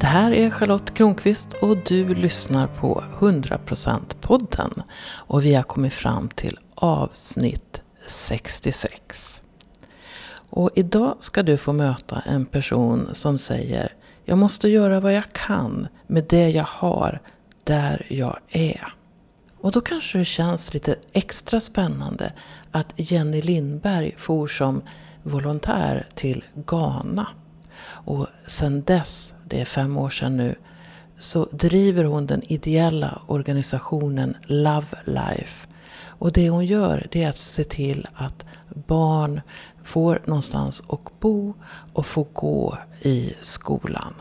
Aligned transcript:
Det 0.00 0.06
här 0.10 0.32
är 0.32 0.50
Charlotte 0.50 0.94
Kronqvist 0.94 1.52
och 1.52 1.76
du 1.76 2.08
lyssnar 2.14 2.66
på 2.66 3.04
100% 3.18 4.00
podden 4.20 4.82
och 5.16 5.44
vi 5.44 5.54
har 5.54 5.62
kommit 5.62 5.94
fram 5.94 6.28
till 6.28 6.58
avsnitt 6.74 7.82
66. 8.06 9.42
Och 10.50 10.70
idag 10.74 11.16
ska 11.18 11.42
du 11.42 11.56
få 11.56 11.72
möta 11.72 12.22
en 12.26 12.46
person 12.46 13.08
som 13.12 13.38
säger 13.38 13.92
Jag 14.24 14.38
måste 14.38 14.68
göra 14.68 15.00
vad 15.00 15.14
jag 15.14 15.32
kan 15.32 15.88
med 16.06 16.24
det 16.28 16.50
jag 16.50 16.66
har 16.68 17.20
där 17.64 18.06
jag 18.08 18.38
är. 18.48 18.95
Och 19.66 19.72
då 19.72 19.80
kanske 19.80 20.18
det 20.18 20.24
känns 20.24 20.74
lite 20.74 20.96
extra 21.12 21.60
spännande 21.60 22.32
att 22.70 22.92
Jenny 22.96 23.42
Lindberg 23.42 24.14
for 24.18 24.46
som 24.46 24.82
volontär 25.22 26.06
till 26.14 26.44
Ghana. 26.54 27.28
Och 27.86 28.26
sen 28.46 28.82
dess, 28.82 29.34
det 29.44 29.60
är 29.60 29.64
fem 29.64 29.96
år 29.96 30.10
sedan 30.10 30.36
nu, 30.36 30.54
så 31.18 31.48
driver 31.52 32.04
hon 32.04 32.26
den 32.26 32.42
ideella 32.52 33.22
organisationen 33.26 34.36
Love 34.44 34.86
Life. 35.04 35.68
Och 35.98 36.32
det 36.32 36.50
hon 36.50 36.64
gör 36.64 37.06
det 37.10 37.22
är 37.22 37.28
att 37.28 37.38
se 37.38 37.64
till 37.64 38.06
att 38.14 38.44
barn 38.86 39.40
får 39.84 40.22
någonstans 40.24 40.82
att 40.88 41.20
bo 41.20 41.54
och 41.92 42.06
få 42.06 42.26
gå 42.32 42.78
i 43.02 43.34
skolan. 43.42 44.14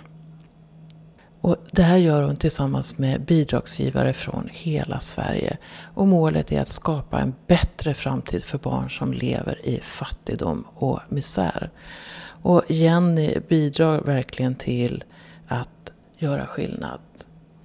Och 1.46 1.58
det 1.72 1.84
här 1.84 1.98
gör 1.98 2.24
hon 2.24 2.36
tillsammans 2.36 2.98
med 2.98 3.22
bidragsgivare 3.22 4.14
från 4.14 4.50
hela 4.52 5.00
Sverige. 5.00 5.58
Och 5.94 6.08
målet 6.08 6.52
är 6.52 6.62
att 6.62 6.70
skapa 6.70 7.20
en 7.20 7.34
bättre 7.48 7.94
framtid 7.94 8.44
för 8.44 8.58
barn 8.58 8.90
som 8.90 9.14
lever 9.14 9.66
i 9.66 9.80
fattigdom 9.80 10.68
och 10.76 11.00
misär. 11.10 11.70
Och 12.42 12.64
Jenny 12.68 13.40
bidrar 13.48 14.02
verkligen 14.02 14.56
till 14.56 15.04
att 15.48 15.92
göra 16.18 16.46
skillnad. 16.46 17.00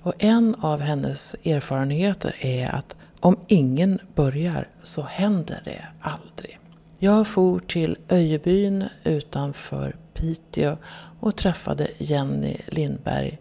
Och 0.02 0.14
en 0.19 0.54
av 0.54 0.80
hennes 0.80 1.36
erfarenheter 1.44 2.36
är 2.41 2.74
att 2.74 2.97
om 3.20 3.36
ingen 3.47 3.98
börjar 4.14 4.69
så 4.82 5.02
händer 5.02 5.62
det 5.64 5.86
aldrig. 6.00 6.58
Jag 6.98 7.26
for 7.26 7.58
till 7.58 7.97
Öjebyn 8.08 8.84
utanför 9.04 9.97
Piteå 10.14 10.76
och 11.20 11.36
träffade 11.36 11.88
Jenny 11.98 12.56
Lindberg 12.66 13.38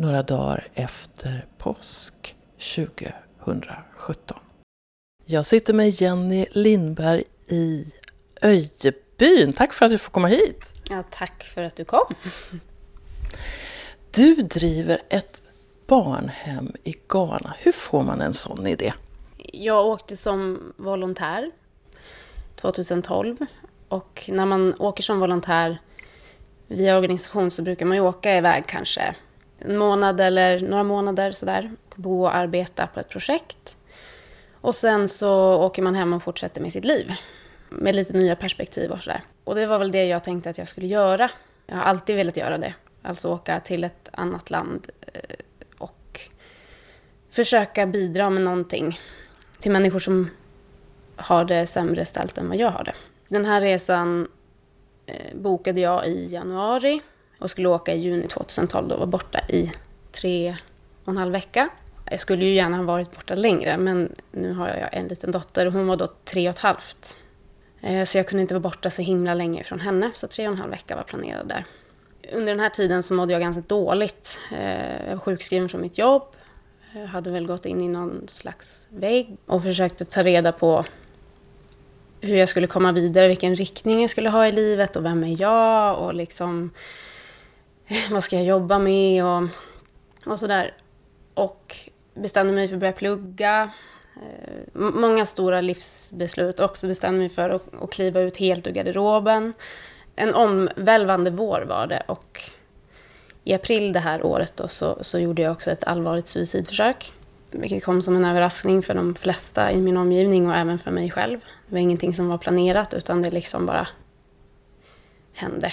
några 0.00 0.22
dagar 0.22 0.68
efter 0.74 1.46
påsk 1.58 2.36
2017. 2.74 4.38
Jag 5.24 5.46
sitter 5.46 5.72
med 5.72 5.88
Jenny 5.90 6.46
Lindberg 6.50 7.22
i 7.46 7.86
Öjebyn. 8.42 9.52
Tack 9.52 9.72
för 9.72 9.86
att 9.86 9.92
du 9.92 9.98
får 9.98 10.10
komma 10.10 10.28
hit. 10.28 10.70
Ja, 10.90 11.02
tack 11.10 11.44
för 11.44 11.62
att 11.62 11.76
du 11.76 11.84
kom. 11.84 12.14
Du 14.10 14.34
driver 14.34 14.98
ett 15.08 15.42
barnhem 15.86 16.72
i 16.84 16.94
Ghana. 17.08 17.54
Hur 17.58 17.72
får 17.72 18.02
man 18.02 18.20
en 18.20 18.34
sån 18.34 18.66
idé? 18.66 18.92
Jag 19.52 19.86
åkte 19.86 20.16
som 20.16 20.72
volontär 20.76 21.50
2012 22.56 23.36
och 23.88 24.24
när 24.32 24.46
man 24.46 24.74
åker 24.78 25.02
som 25.02 25.20
volontär 25.20 25.78
via 26.66 26.96
organisation 26.96 27.50
så 27.50 27.62
brukar 27.62 27.86
man 27.86 27.96
ju 27.96 28.02
åka 28.02 28.36
iväg 28.36 28.64
kanske 28.66 29.14
en 29.60 29.78
månad 29.78 30.20
eller 30.20 30.60
några 30.60 30.84
månader 30.84 31.32
sådär. 31.32 31.70
Bo 31.96 32.22
och 32.22 32.34
arbeta 32.34 32.86
på 32.86 33.00
ett 33.00 33.08
projekt. 33.08 33.76
Och 34.60 34.74
sen 34.74 35.08
så 35.08 35.54
åker 35.54 35.82
man 35.82 35.94
hem 35.94 36.12
och 36.12 36.22
fortsätter 36.22 36.60
med 36.60 36.72
sitt 36.72 36.84
liv. 36.84 37.12
Med 37.68 37.94
lite 37.94 38.12
nya 38.12 38.36
perspektiv 38.36 38.90
och 38.90 39.00
sådär. 39.00 39.22
Och 39.44 39.54
det 39.54 39.66
var 39.66 39.78
väl 39.78 39.92
det 39.92 40.04
jag 40.04 40.24
tänkte 40.24 40.50
att 40.50 40.58
jag 40.58 40.68
skulle 40.68 40.86
göra. 40.86 41.30
Jag 41.66 41.76
har 41.76 41.82
alltid 41.82 42.16
velat 42.16 42.36
göra 42.36 42.58
det. 42.58 42.74
Alltså 43.02 43.28
åka 43.28 43.60
till 43.60 43.84
ett 43.84 44.08
annat 44.12 44.50
land 44.50 44.90
eh, 45.12 45.36
och 45.78 46.20
försöka 47.30 47.86
bidra 47.86 48.30
med 48.30 48.42
någonting 48.42 48.98
till 49.58 49.70
människor 49.70 49.98
som 49.98 50.30
har 51.16 51.44
det 51.44 51.66
sämre 51.66 52.04
ställt 52.04 52.38
än 52.38 52.48
vad 52.48 52.56
jag 52.56 52.70
har 52.70 52.84
det. 52.84 52.94
Den 53.28 53.44
här 53.44 53.60
resan 53.60 54.28
eh, 55.06 55.36
bokade 55.36 55.80
jag 55.80 56.06
i 56.06 56.26
januari 56.26 57.00
och 57.40 57.50
skulle 57.50 57.68
åka 57.68 57.94
i 57.94 58.00
juni 58.00 58.28
2012 58.28 58.88
då 58.88 58.96
var 58.96 59.06
borta 59.06 59.40
i 59.48 59.72
tre 60.12 60.56
och 61.04 61.08
en 61.08 61.16
halv 61.16 61.32
vecka. 61.32 61.68
Jag 62.10 62.20
skulle 62.20 62.44
ju 62.44 62.54
gärna 62.54 62.76
ha 62.76 62.84
varit 62.84 63.16
borta 63.16 63.34
längre 63.34 63.78
men 63.78 64.14
nu 64.32 64.52
har 64.52 64.68
jag 64.68 64.88
en 64.92 65.08
liten 65.08 65.32
dotter 65.32 65.66
och 65.66 65.72
hon 65.72 65.86
var 65.86 65.96
då 65.96 66.08
tre 66.24 66.48
och 66.48 66.54
ett 66.54 66.60
halvt. 66.60 67.16
Eh, 67.80 68.04
så 68.04 68.18
jag 68.18 68.28
kunde 68.28 68.42
inte 68.42 68.54
vara 68.54 68.60
borta 68.60 68.90
så 68.90 69.02
himla 69.02 69.34
länge 69.34 69.64
från 69.64 69.80
henne 69.80 70.10
så 70.14 70.26
tre 70.26 70.48
och 70.48 70.52
en 70.52 70.60
halv 70.60 70.70
vecka 70.70 70.96
var 70.96 71.02
planerad 71.02 71.48
där. 71.48 71.64
Under 72.32 72.52
den 72.52 72.60
här 72.60 72.70
tiden 72.70 73.02
så 73.02 73.14
mådde 73.14 73.32
jag 73.32 73.42
ganska 73.42 73.62
dåligt. 73.66 74.38
Eh, 74.52 75.06
jag 75.06 75.12
var 75.12 75.18
sjukskriven 75.18 75.68
från 75.68 75.80
mitt 75.80 75.98
jobb. 75.98 76.22
Jag 76.92 77.06
hade 77.06 77.30
väl 77.30 77.46
gått 77.46 77.66
in 77.66 77.80
i 77.80 77.88
någon 77.88 78.28
slags 78.28 78.86
vägg 78.88 79.36
och 79.46 79.62
försökte 79.62 80.04
ta 80.04 80.22
reda 80.22 80.52
på 80.52 80.84
hur 82.20 82.36
jag 82.36 82.48
skulle 82.48 82.66
komma 82.66 82.92
vidare, 82.92 83.28
vilken 83.28 83.56
riktning 83.56 84.00
jag 84.00 84.10
skulle 84.10 84.28
ha 84.28 84.46
i 84.46 84.52
livet 84.52 84.96
och 84.96 85.04
vem 85.04 85.24
är 85.24 85.40
jag 85.40 85.98
och 85.98 86.14
liksom 86.14 86.70
vad 88.10 88.24
ska 88.24 88.36
jag 88.36 88.44
jobba 88.44 88.78
med 88.78 89.24
och, 89.24 89.48
och 90.26 90.38
sådär. 90.38 90.74
Och 91.34 91.76
bestämde 92.14 92.52
mig 92.52 92.68
för 92.68 92.74
att 92.74 92.80
börja 92.80 92.92
plugga. 92.92 93.70
Eh, 94.16 94.66
många 94.72 95.26
stora 95.26 95.60
livsbeslut. 95.60 96.60
Också 96.60 96.86
bestämde 96.86 97.18
mig 97.18 97.28
för 97.28 97.50
att, 97.50 97.74
att 97.82 97.92
kliva 97.92 98.20
ut 98.20 98.36
helt 98.36 98.66
ur 98.66 98.70
garderoben. 98.70 99.52
En 100.16 100.34
omvälvande 100.34 101.30
vår 101.30 101.60
var 101.60 101.86
det. 101.86 102.02
Och 102.06 102.40
i 103.44 103.54
april 103.54 103.92
det 103.92 104.00
här 104.00 104.26
året 104.26 104.56
då, 104.56 104.68
så, 104.68 104.98
så 105.00 105.18
gjorde 105.18 105.42
jag 105.42 105.52
också 105.52 105.70
ett 105.70 105.84
allvarligt 105.84 106.26
suicidförsök. 106.26 107.12
Vilket 107.50 107.84
kom 107.84 108.02
som 108.02 108.16
en 108.16 108.24
överraskning 108.24 108.82
för 108.82 108.94
de 108.94 109.14
flesta 109.14 109.72
i 109.72 109.80
min 109.80 109.96
omgivning 109.96 110.48
och 110.48 110.56
även 110.56 110.78
för 110.78 110.90
mig 110.90 111.10
själv. 111.10 111.40
Det 111.66 111.72
var 111.74 111.78
ingenting 111.78 112.14
som 112.14 112.28
var 112.28 112.38
planerat 112.38 112.94
utan 112.94 113.22
det 113.22 113.30
liksom 113.30 113.66
bara 113.66 113.88
hände. 115.32 115.72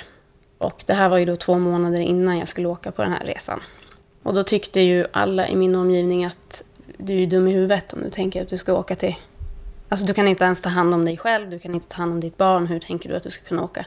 Och 0.57 0.84
det 0.85 0.94
här 0.94 1.09
var 1.09 1.18
ju 1.18 1.25
då 1.25 1.35
två 1.35 1.59
månader 1.59 2.00
innan 2.00 2.38
jag 2.38 2.47
skulle 2.47 2.68
åka 2.68 2.91
på 2.91 3.01
den 3.01 3.12
här 3.12 3.25
resan. 3.25 3.62
Och 4.23 4.34
då 4.34 4.44
tyckte 4.44 4.79
ju 4.79 5.06
alla 5.12 5.47
i 5.47 5.56
min 5.56 5.75
omgivning 5.75 6.25
att 6.25 6.63
du 6.97 7.23
är 7.23 7.28
dum 7.28 7.47
i 7.47 7.51
huvudet 7.51 7.94
om 7.94 8.03
du 8.03 8.09
tänker 8.09 8.41
att 8.41 8.50
du 8.50 8.57
ska 8.57 8.73
åka 8.73 8.95
till... 8.95 9.16
Alltså 9.90 10.06
du 10.06 10.13
kan 10.13 10.28
inte 10.28 10.44
ens 10.44 10.62
ta 10.62 10.69
hand 10.69 10.94
om 10.94 11.06
dig 11.06 11.18
själv, 11.18 11.50
du 11.50 11.59
kan 11.59 11.75
inte 11.75 11.88
ta 11.88 11.97
hand 11.97 12.12
om 12.12 12.19
ditt 12.19 12.38
barn. 12.38 12.68
Hur 12.68 12.79
tänker 12.79 13.09
du 13.09 13.16
att 13.16 13.23
du 13.23 13.29
ska 13.29 13.44
kunna 13.44 13.63
åka 13.63 13.85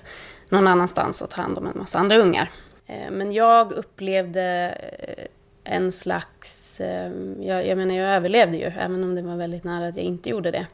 någon 0.49 0.67
annanstans 0.67 1.23
och 1.23 1.31
ta 1.31 1.43
hand 1.43 1.59
om 1.59 1.67
en 1.67 1.79
massa 1.79 1.99
andra 1.99 2.17
ungar? 2.17 2.51
Eh, 2.87 3.11
men 3.11 3.33
jag 3.33 3.73
upplevde 3.73 4.77
eh, 4.99 5.25
en 5.75 5.93
slags... 5.93 6.81
Eh, 6.81 7.13
jag, 7.41 7.67
jag 7.67 7.79
menar, 7.79 7.95
jag 7.95 8.09
överlevde 8.09 8.57
ju, 8.57 8.65
även 8.65 9.05
om 9.05 9.15
det 9.15 9.23
var 9.23 9.37
väldigt 9.37 9.65
nära 9.65 9.89
att 9.89 9.97
jag 9.97 10.05
inte 10.05 10.29
gjorde 10.29 10.51
det. 10.51 10.67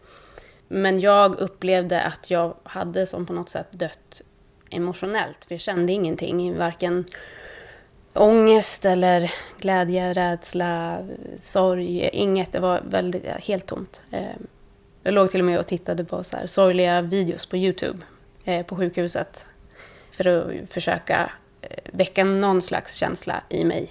Men 0.68 1.00
jag 1.00 1.36
upplevde 1.36 2.02
att 2.02 2.30
jag 2.30 2.54
hade 2.62 3.06
som 3.06 3.26
på 3.26 3.32
något 3.32 3.48
sätt 3.48 3.66
dött 3.70 4.22
emotionellt. 4.70 5.44
För 5.44 5.54
jag 5.54 5.60
kände 5.60 5.92
ingenting, 5.92 6.58
varken 6.58 7.04
ångest 8.16 8.84
eller 8.84 9.32
glädje, 9.58 10.12
rädsla, 10.12 10.98
sorg, 11.40 12.10
inget. 12.12 12.52
Det 12.52 12.60
var 12.60 12.82
väldigt, 12.90 13.24
helt 13.24 13.66
tomt. 13.66 14.02
Eh, 14.10 14.26
jag 15.02 15.14
låg 15.14 15.30
till 15.30 15.40
och 15.40 15.46
med 15.46 15.58
och 15.58 15.66
tittade 15.66 16.04
på 16.04 16.24
så 16.24 16.36
här 16.36 16.46
sorgliga 16.46 17.02
videos 17.02 17.46
på 17.46 17.56
Youtube 17.56 17.98
eh, 18.44 18.66
på 18.66 18.76
sjukhuset 18.76 19.46
för 20.10 20.26
att 20.26 20.70
försöka 20.70 21.30
eh, 21.60 21.78
väcka 21.92 22.24
någon 22.24 22.62
slags 22.62 22.94
känsla 22.94 23.42
i 23.48 23.64
mig, 23.64 23.90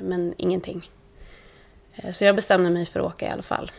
men 0.00 0.34
ingenting. 0.36 0.90
Så 2.10 2.24
jag 2.24 2.36
bestämde 2.36 2.70
mig 2.70 2.86
för 2.86 3.00
att 3.00 3.06
åka 3.06 3.26
i 3.26 3.28
alla 3.28 3.42
fall. 3.42 3.70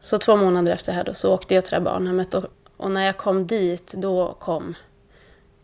Så 0.00 0.18
två 0.18 0.36
månader 0.36 0.72
efter 0.72 0.92
det 0.92 0.96
här 0.96 1.04
då, 1.04 1.14
så 1.14 1.34
åkte 1.34 1.54
jag 1.54 1.64
till 1.64 1.70
det 1.70 1.76
här 1.76 1.84
barnhemmet 1.84 2.34
och, 2.34 2.44
och 2.76 2.90
när 2.90 3.06
jag 3.06 3.16
kom 3.16 3.46
dit, 3.46 3.94
då 3.96 4.36
kom 4.38 4.74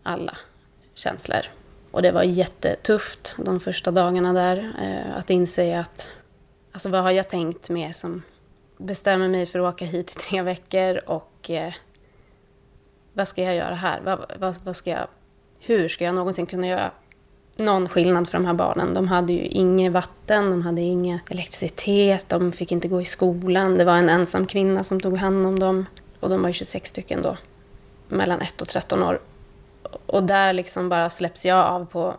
alla 0.02 0.38
känslor. 0.94 1.40
Och 1.90 2.02
det 2.02 2.10
var 2.10 2.22
jättetufft 2.22 3.36
de 3.38 3.60
första 3.60 3.90
dagarna 3.90 4.32
där. 4.32 4.72
Eh, 4.82 5.16
att 5.18 5.30
inse 5.30 5.78
att, 5.78 6.10
alltså 6.72 6.88
vad 6.88 7.02
har 7.02 7.10
jag 7.10 7.28
tänkt 7.28 7.70
med 7.70 7.96
som 7.96 8.22
bestämmer 8.76 9.28
mig 9.28 9.46
för 9.46 9.58
att 9.58 9.74
åka 9.74 9.84
hit 9.84 10.10
i 10.10 10.14
tre 10.14 10.42
veckor 10.42 11.00
och 11.06 11.50
eh, 11.50 11.72
vad 13.12 13.28
ska 13.28 13.42
jag 13.42 13.56
göra 13.56 13.74
här? 13.74 14.00
Vad, 14.00 14.32
vad, 14.38 14.56
vad, 14.64 14.76
ska 14.76 14.90
jag, 14.90 15.06
hur 15.60 15.88
ska 15.88 16.04
jag 16.04 16.14
någonsin 16.14 16.46
kunna 16.46 16.66
göra 16.66 16.90
någon 17.56 17.88
skillnad 17.88 18.28
för 18.28 18.38
de 18.38 18.46
här 18.46 18.54
barnen? 18.54 18.94
De 18.94 19.08
hade 19.08 19.32
ju 19.32 19.46
inget 19.46 19.92
vatten, 19.92 20.50
de 20.50 20.62
hade 20.62 20.80
ingen 20.80 21.18
elektricitet, 21.30 22.28
de 22.28 22.52
fick 22.52 22.72
inte 22.72 22.88
gå 22.88 23.00
i 23.00 23.04
skolan. 23.04 23.78
Det 23.78 23.84
var 23.84 23.96
en 23.96 24.08
ensam 24.08 24.46
kvinna 24.46 24.84
som 24.84 25.00
tog 25.00 25.16
hand 25.16 25.46
om 25.46 25.58
dem. 25.58 25.86
Och 26.20 26.28
de 26.28 26.42
var 26.42 26.48
ju 26.48 26.52
26 26.52 26.90
stycken 26.90 27.22
då, 27.22 27.36
mellan 28.08 28.40
1 28.40 28.62
och 28.62 28.68
13 28.68 29.02
år 29.02 29.20
och 30.06 30.22
där 30.22 30.52
liksom 30.52 30.88
bara 30.88 31.10
släpps 31.10 31.44
jag 31.44 31.66
av 31.66 31.84
på, 31.84 32.16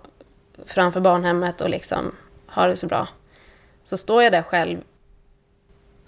framför 0.66 1.00
barnhemmet 1.00 1.62
och 1.62 1.70
liksom 1.70 2.16
har 2.46 2.68
det 2.68 2.76
så 2.76 2.88
bra. 2.88 3.08
Så 3.84 3.98
står 3.98 4.24
jag 4.24 4.32
där 4.32 4.42
själv 4.42 4.78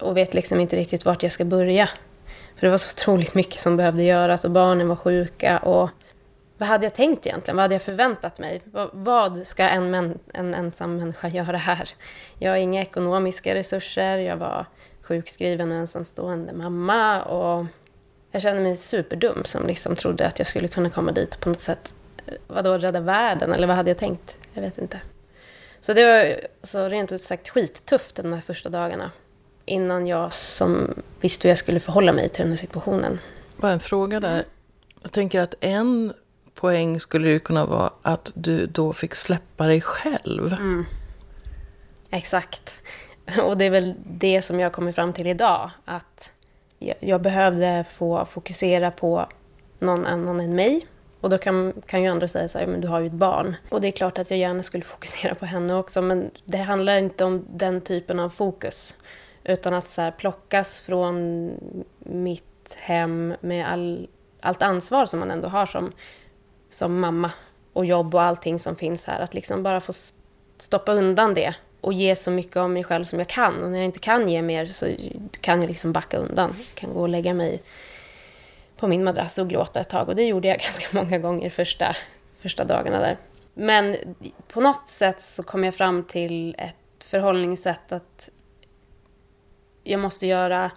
och 0.00 0.16
vet 0.16 0.34
liksom 0.34 0.60
inte 0.60 0.76
riktigt 0.76 1.04
vart 1.04 1.22
jag 1.22 1.32
ska 1.32 1.44
börja. 1.44 1.88
För 2.56 2.66
det 2.66 2.70
var 2.70 2.78
så 2.78 2.94
otroligt 2.94 3.34
mycket 3.34 3.60
som 3.60 3.76
behövde 3.76 4.02
göras 4.02 4.44
och 4.44 4.50
barnen 4.50 4.88
var 4.88 4.96
sjuka. 4.96 5.58
Och 5.58 5.90
vad 6.58 6.68
hade 6.68 6.84
jag 6.86 6.94
tänkt 6.94 7.26
egentligen? 7.26 7.56
Vad 7.56 7.62
hade 7.64 7.74
jag 7.74 7.82
förväntat 7.82 8.38
mig? 8.38 8.62
Vad, 8.92 9.46
ska 9.46 9.68
en, 9.68 9.90
män, 9.90 10.18
en 10.34 10.54
ensam 10.54 10.96
människa 10.96 11.28
göra 11.28 11.56
här? 11.56 11.90
Jag 12.38 12.50
har 12.50 12.56
inga 12.56 12.82
ekonomiska 12.82 13.54
resurser, 13.54 14.18
jag 14.18 14.36
var 14.36 14.66
sjukskriven 15.02 15.70
och 15.72 15.76
ensamstående 15.76 16.52
mamma. 16.52 17.22
Och 17.22 17.66
jag 18.30 18.42
kände 18.42 18.62
mig 18.62 18.76
superdum 18.76 19.44
som 19.44 19.66
liksom 19.66 19.96
trodde 19.96 20.26
att 20.26 20.38
jag 20.38 20.46
skulle 20.46 20.68
kunna 20.68 20.90
komma 20.90 21.12
dit 21.12 21.40
på 21.40 21.48
något 21.48 21.60
sätt. 21.60 21.94
Vadå, 22.46 22.78
rädda 22.78 23.00
världen? 23.00 23.52
Eller 23.52 23.66
vad 23.66 23.76
hade 23.76 23.90
jag 23.90 23.98
tänkt? 23.98 24.36
Jag 24.54 24.62
vet 24.62 24.78
inte. 24.78 25.00
Så 25.80 25.92
det 25.92 26.04
var 26.04 26.40
alltså, 26.60 26.88
rent 26.88 27.12
ut 27.12 27.22
sagt 27.22 27.48
skittufft 27.48 28.16
de 28.16 28.32
här 28.32 28.40
första 28.40 28.68
dagarna. 28.68 29.10
Innan 29.64 30.06
jag 30.06 30.32
som 30.32 31.02
visste 31.20 31.48
hur 31.48 31.50
jag 31.50 31.58
skulle 31.58 31.80
förhålla 31.80 32.12
mig 32.12 32.28
till 32.28 32.42
den 32.42 32.50
här 32.50 32.58
situationen. 32.58 33.18
Bara 33.56 33.72
en 33.72 33.80
fråga 33.80 34.20
där. 34.20 34.44
Jag 35.02 35.12
tänker 35.12 35.40
att 35.40 35.54
en 35.60 36.12
poäng 36.54 37.00
skulle 37.00 37.28
ju 37.28 37.38
kunna 37.38 37.66
vara 37.66 37.90
att 38.02 38.30
du 38.34 38.66
då 38.66 38.92
fick 38.92 39.14
släppa 39.14 39.66
dig 39.66 39.80
själv. 39.80 40.52
Mm. 40.52 40.84
Exakt. 42.10 42.78
Och 43.42 43.58
det 43.58 43.64
är 43.64 43.70
väl 43.70 43.94
det 44.06 44.42
som 44.42 44.60
jag 44.60 44.72
kommer 44.72 44.92
fram 44.92 45.12
till 45.12 45.26
idag. 45.26 45.70
Att 45.84 46.32
jag 46.78 47.22
behövde 47.22 47.84
få 47.90 48.24
fokusera 48.24 48.90
på 48.90 49.26
någon 49.78 50.06
annan 50.06 50.40
än 50.40 50.56
mig. 50.56 50.86
Och 51.20 51.30
då 51.30 51.38
kan, 51.38 51.72
kan 51.86 52.02
ju 52.02 52.08
andra 52.08 52.28
säga 52.28 52.48
så 52.48 52.58
här, 52.58 52.66
men 52.66 52.80
du 52.80 52.88
har 52.88 53.00
ju 53.00 53.06
ett 53.06 53.12
barn. 53.12 53.56
Och 53.68 53.80
det 53.80 53.88
är 53.88 53.92
klart 53.92 54.18
att 54.18 54.30
jag 54.30 54.38
gärna 54.38 54.62
skulle 54.62 54.84
fokusera 54.94 55.34
på 55.34 55.46
henne 55.46 55.74
också, 55.74 56.02
men 56.02 56.30
det 56.44 56.58
handlar 56.58 56.98
inte 56.98 57.24
om 57.24 57.44
den 57.48 57.80
typen 57.80 58.20
av 58.20 58.30
fokus. 58.30 58.94
Utan 59.44 59.74
att 59.74 59.88
så 59.88 60.00
här, 60.00 60.10
plockas 60.10 60.80
från 60.80 61.50
mitt 61.98 62.76
hem 62.78 63.34
med 63.40 63.66
all, 63.66 64.08
allt 64.40 64.62
ansvar 64.62 65.06
som 65.06 65.20
man 65.20 65.30
ändå 65.30 65.48
har 65.48 65.66
som, 65.66 65.92
som 66.68 67.00
mamma 67.00 67.30
och 67.72 67.86
jobb 67.86 68.14
och 68.14 68.22
allting 68.22 68.58
som 68.58 68.76
finns 68.76 69.04
här. 69.04 69.20
Att 69.20 69.34
liksom 69.34 69.62
bara 69.62 69.80
få 69.80 69.92
stoppa 70.58 70.92
undan 70.92 71.34
det 71.34 71.54
och 71.80 71.92
ge 71.92 72.16
så 72.16 72.30
mycket 72.30 72.56
av 72.56 72.70
mig 72.70 72.84
själv 72.84 73.04
som 73.04 73.18
jag 73.18 73.28
kan. 73.28 73.62
Och 73.62 73.70
när 73.70 73.78
jag 73.78 73.84
inte 73.84 73.98
kan 73.98 74.28
ge 74.28 74.42
mer 74.42 74.66
så 74.66 74.86
kan 75.40 75.60
jag 75.60 75.68
liksom 75.68 75.92
backa 75.92 76.16
undan. 76.16 76.54
Jag 76.56 76.74
kan 76.74 76.92
gå 76.92 77.00
och 77.00 77.08
lägga 77.08 77.34
mig 77.34 77.62
på 78.76 78.88
min 78.88 79.04
madrass 79.04 79.38
och 79.38 79.48
gråta 79.48 79.80
ett 79.80 79.88
tag. 79.88 80.08
Och 80.08 80.16
det 80.16 80.24
gjorde 80.24 80.48
jag 80.48 80.58
ganska 80.60 80.86
många 80.92 81.18
gånger 81.18 81.50
första, 81.50 81.96
första 82.40 82.64
dagarna 82.64 82.98
där. 82.98 83.16
Men 83.54 83.96
på 84.48 84.60
något 84.60 84.88
sätt 84.88 85.20
så 85.20 85.42
kom 85.42 85.64
jag 85.64 85.74
fram 85.74 86.04
till 86.04 86.54
ett 86.58 87.04
förhållningssätt 87.04 87.92
att 87.92 88.28
jag 89.82 90.00
måste 90.00 90.26
göra 90.26 90.70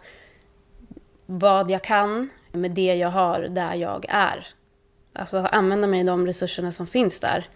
vad 1.25 1.72
jag 1.72 1.84
kan 1.84 2.30
med 2.51 2.72
det 2.72 2.96
jag 2.96 3.10
har 3.10 3.42
där 3.42 3.75
jag 3.75 4.06
är. 4.10 4.48
Alltså 5.13 5.38
använda 5.38 5.88
mig 5.88 6.00
av 6.00 6.06
de 6.06 6.25
resurserna 6.25 6.72
som 6.72 6.88
finns 6.88 7.19
där. 7.19 7.48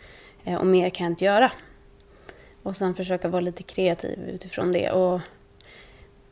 Eh, 0.44 0.56
och 0.56 0.66
mer 0.66 0.90
kan 0.90 1.06
jag 1.06 1.12
inte 1.12 1.26
göra. 1.26 1.52
Och 2.64 2.76
sen 2.76 2.96
försöka 2.96 3.28
vara 3.28 3.42
lite 3.42 3.64
kreativ 3.64 4.30
utifrån 4.30 4.72
det. 4.72 4.92
Och 4.92 5.22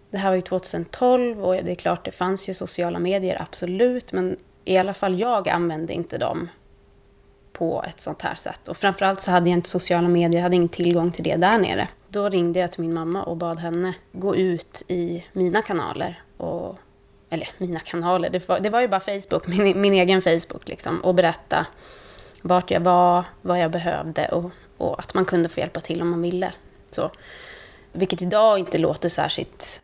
det 0.10 0.18
här 0.18 0.30
var 0.30 0.36
ju 0.36 0.42
2012 0.42 1.46
och 1.46 1.54
det 1.54 1.72
är 1.72 1.76
klart 1.76 2.06
det 2.06 2.12
fanns 2.12 2.50
ju 2.50 2.54
sociala 2.54 3.00
medier, 3.00 3.42
absolut. 3.42 4.12
Men 4.12 4.38
i 4.66 4.78
alla 4.78 4.94
fall 4.94 5.20
jag 5.20 5.50
använde 5.50 5.94
inte 5.94 6.18
dem 6.18 6.50
på 7.54 7.84
ett 7.88 8.02
sånt 8.02 8.22
här 8.22 8.36
sätt. 8.36 8.68
Och 8.68 8.78
framförallt 8.78 9.22
så 9.22 9.32
hade 9.32 9.50
jag 9.50 9.58
inte 9.58 9.70
sociala 9.70 10.08
medier, 10.08 10.40
jag 10.40 10.44
hade 10.44 10.56
ingen 10.56 10.70
tillgång 10.70 11.12
till 11.12 11.24
det 11.24 11.36
där 11.36 11.58
nere. 11.58 11.88
Då 12.08 12.30
ringde 12.30 12.60
jag 12.60 12.72
till 12.72 12.82
min 12.82 12.94
mamma 12.94 13.24
och 13.24 13.38
bad 13.38 13.60
henne 13.60 13.94
gå 14.12 14.36
ut 14.36 14.84
i 14.88 15.26
mina 15.34 15.62
kanaler. 15.62 16.22
Och, 16.38 16.78
eller 17.30 17.50
mina 17.58 17.80
kanaler, 17.80 18.30
det 18.30 18.50
var, 18.50 18.60
det 18.60 18.70
var 18.70 18.82
ju 18.82 18.88
bara 18.88 19.00
Facebook, 19.00 19.48
min, 19.48 19.82
min 19.82 19.94
egen 19.94 20.22
Facebook 20.22 20.68
liksom. 20.68 21.02
Och 21.02 21.16
berätta 21.16 21.66
vart 22.42 22.72
jag 22.72 22.82
var, 22.82 23.24
vad 23.42 23.60
jag 23.60 23.72
behövde 23.72 24.28
och, 24.28 24.52
och 24.82 25.00
att 25.00 25.14
man 25.14 25.26
kunde 25.26 25.50
få 25.50 25.60
hjälpa 25.60 25.80
till 25.80 26.02
om 26.02 26.10
man 26.10 26.22
ville. 26.22 26.54
Så. 26.90 27.12
Vilket 27.92 28.22
idag 28.22 28.60
inte 28.60 28.78
låter 28.78 29.10
särskilt 29.10 29.82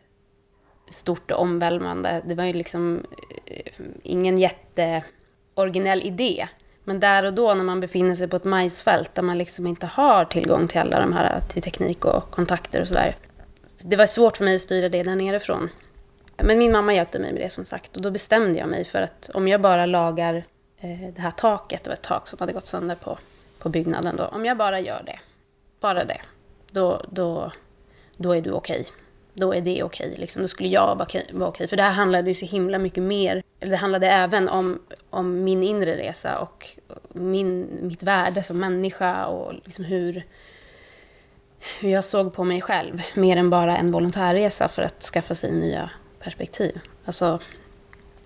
stort 0.90 1.30
och 1.30 1.40
omvälvande. 1.40 2.22
Det 2.26 2.34
var 2.34 2.44
ju 2.44 2.52
liksom 2.52 3.06
eh, 3.46 3.72
ingen 4.02 4.38
jätteoriginell 4.38 6.02
idé. 6.02 6.48
Men 6.84 7.00
där 7.00 7.24
och 7.24 7.34
då 7.34 7.54
när 7.54 7.64
man 7.64 7.80
befinner 7.80 8.14
sig 8.14 8.28
på 8.28 8.36
ett 8.36 8.44
majsfält 8.44 9.14
där 9.14 9.22
man 9.22 9.38
liksom 9.38 9.66
inte 9.66 9.86
har 9.86 10.24
tillgång 10.24 10.68
till 10.68 10.80
alla 10.80 11.00
de 11.00 11.12
här 11.12 11.40
till 11.40 11.62
teknik 11.62 12.04
och 12.04 12.30
kontakter 12.30 12.80
och 12.80 12.88
sådär. 12.88 13.16
Det 13.82 13.96
var 13.96 14.06
svårt 14.06 14.36
för 14.36 14.44
mig 14.44 14.56
att 14.56 14.62
styra 14.62 14.88
det 14.88 15.02
där 15.02 15.16
nerifrån. 15.16 15.68
Men 16.36 16.58
min 16.58 16.72
mamma 16.72 16.94
hjälpte 16.94 17.18
mig 17.18 17.32
med 17.32 17.42
det 17.42 17.50
som 17.50 17.64
sagt 17.64 17.96
och 17.96 18.02
då 18.02 18.10
bestämde 18.10 18.58
jag 18.58 18.68
mig 18.68 18.84
för 18.84 19.02
att 19.02 19.30
om 19.34 19.48
jag 19.48 19.60
bara 19.60 19.86
lagar 19.86 20.34
eh, 20.80 21.14
det 21.14 21.20
här 21.20 21.30
taket, 21.30 21.84
det 21.84 21.90
var 21.90 21.94
ett 21.94 22.02
tak 22.02 22.28
som 22.28 22.38
hade 22.40 22.52
gått 22.52 22.66
sönder 22.66 22.94
på, 22.94 23.18
på 23.58 23.68
byggnaden 23.68 24.16
då. 24.16 24.24
Om 24.24 24.44
jag 24.44 24.56
bara 24.56 24.80
gör 24.80 25.02
det, 25.06 25.18
bara 25.80 26.04
det, 26.04 26.20
då, 26.70 27.02
då, 27.10 27.52
då 28.16 28.32
är 28.32 28.42
du 28.42 28.50
okej. 28.50 28.80
Okay 28.80 28.92
då 29.38 29.54
är 29.54 29.60
det 29.60 29.82
okej. 29.82 30.14
Liksom. 30.18 30.42
Då 30.42 30.48
skulle 30.48 30.68
jag 30.68 31.06
vara 31.32 31.48
okej. 31.48 31.68
För 31.68 31.76
det 31.76 31.82
här 31.82 31.90
handlade 31.90 32.30
ju 32.30 32.34
så 32.34 32.46
himla 32.46 32.78
mycket 32.78 33.02
mer. 33.02 33.42
Eller 33.60 33.70
det 33.70 33.76
handlade 33.76 34.06
även 34.06 34.48
om, 34.48 34.78
om 35.10 35.44
min 35.44 35.62
inre 35.62 35.96
resa 35.96 36.38
och 36.38 36.66
min, 37.08 37.78
mitt 37.82 38.02
värde 38.02 38.42
som 38.42 38.58
människa 38.58 39.26
och 39.26 39.54
liksom 39.54 39.84
hur, 39.84 40.26
hur 41.80 41.90
jag 41.90 42.04
såg 42.04 42.34
på 42.34 42.44
mig 42.44 42.60
själv. 42.60 43.02
Mer 43.14 43.36
än 43.36 43.50
bara 43.50 43.76
en 43.76 43.92
volontärresa 43.92 44.68
för 44.68 44.82
att 44.82 45.02
skaffa 45.02 45.34
sig 45.34 45.52
nya 45.52 45.90
perspektiv. 46.20 46.80
Alltså, 47.04 47.38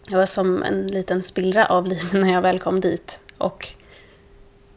jag 0.09 0.19
var 0.19 0.27
som 0.27 0.63
en 0.63 0.87
liten 0.87 1.23
spillra 1.23 1.67
av 1.67 1.87
livet 1.93 2.13
när 2.13 2.33
jag 2.33 2.43
väl 2.43 2.59
kom 2.59 2.81
dit. 2.81 3.21
Och 3.39 3.69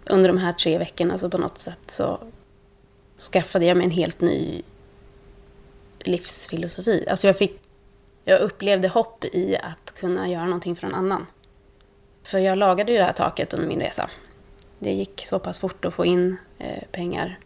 under 0.06 0.30
de 0.30 0.38
här 0.38 0.54
tre 0.54 0.78
veckorna 0.78 1.18
så 1.18 1.30
på 1.30 1.38
något 1.38 1.58
sätt 1.58 1.80
så 1.88 2.20
skaffade 3.32 3.66
jag 3.66 3.78
mig 3.78 3.86
en 3.86 3.92
helt 3.92 4.22
ny 4.22 4.62
livsfilosofi. 6.00 7.06
Alltså 7.10 7.28
jag, 7.28 7.38
fick, 7.38 7.60
jag 8.24 8.42
upplevde 8.42 8.88
hopp 8.88 9.26
i 9.26 9.58
att 9.58 9.94
kunna 9.96 10.30
göra 10.30 10.46
någonting 10.46 10.76
för 10.76 10.88
någon 10.88 10.96
annan. 10.96 11.26
För 12.24 12.40
jag 12.40 12.58
lagade 12.58 12.92
ju 12.92 12.98
det 12.98 13.04
här 13.04 13.14
taket 13.14 13.54
under 13.54 13.68
min 13.68 13.80
resa. 13.80 14.10
Det 14.80 14.92
gick 14.92 15.26
så 15.26 15.40
pass 15.40 15.60
fort 15.60 15.86
att 15.86 15.94
få 15.94 16.06
in 16.06 16.38
eh, 16.58 16.84
pengar. 16.92 17.40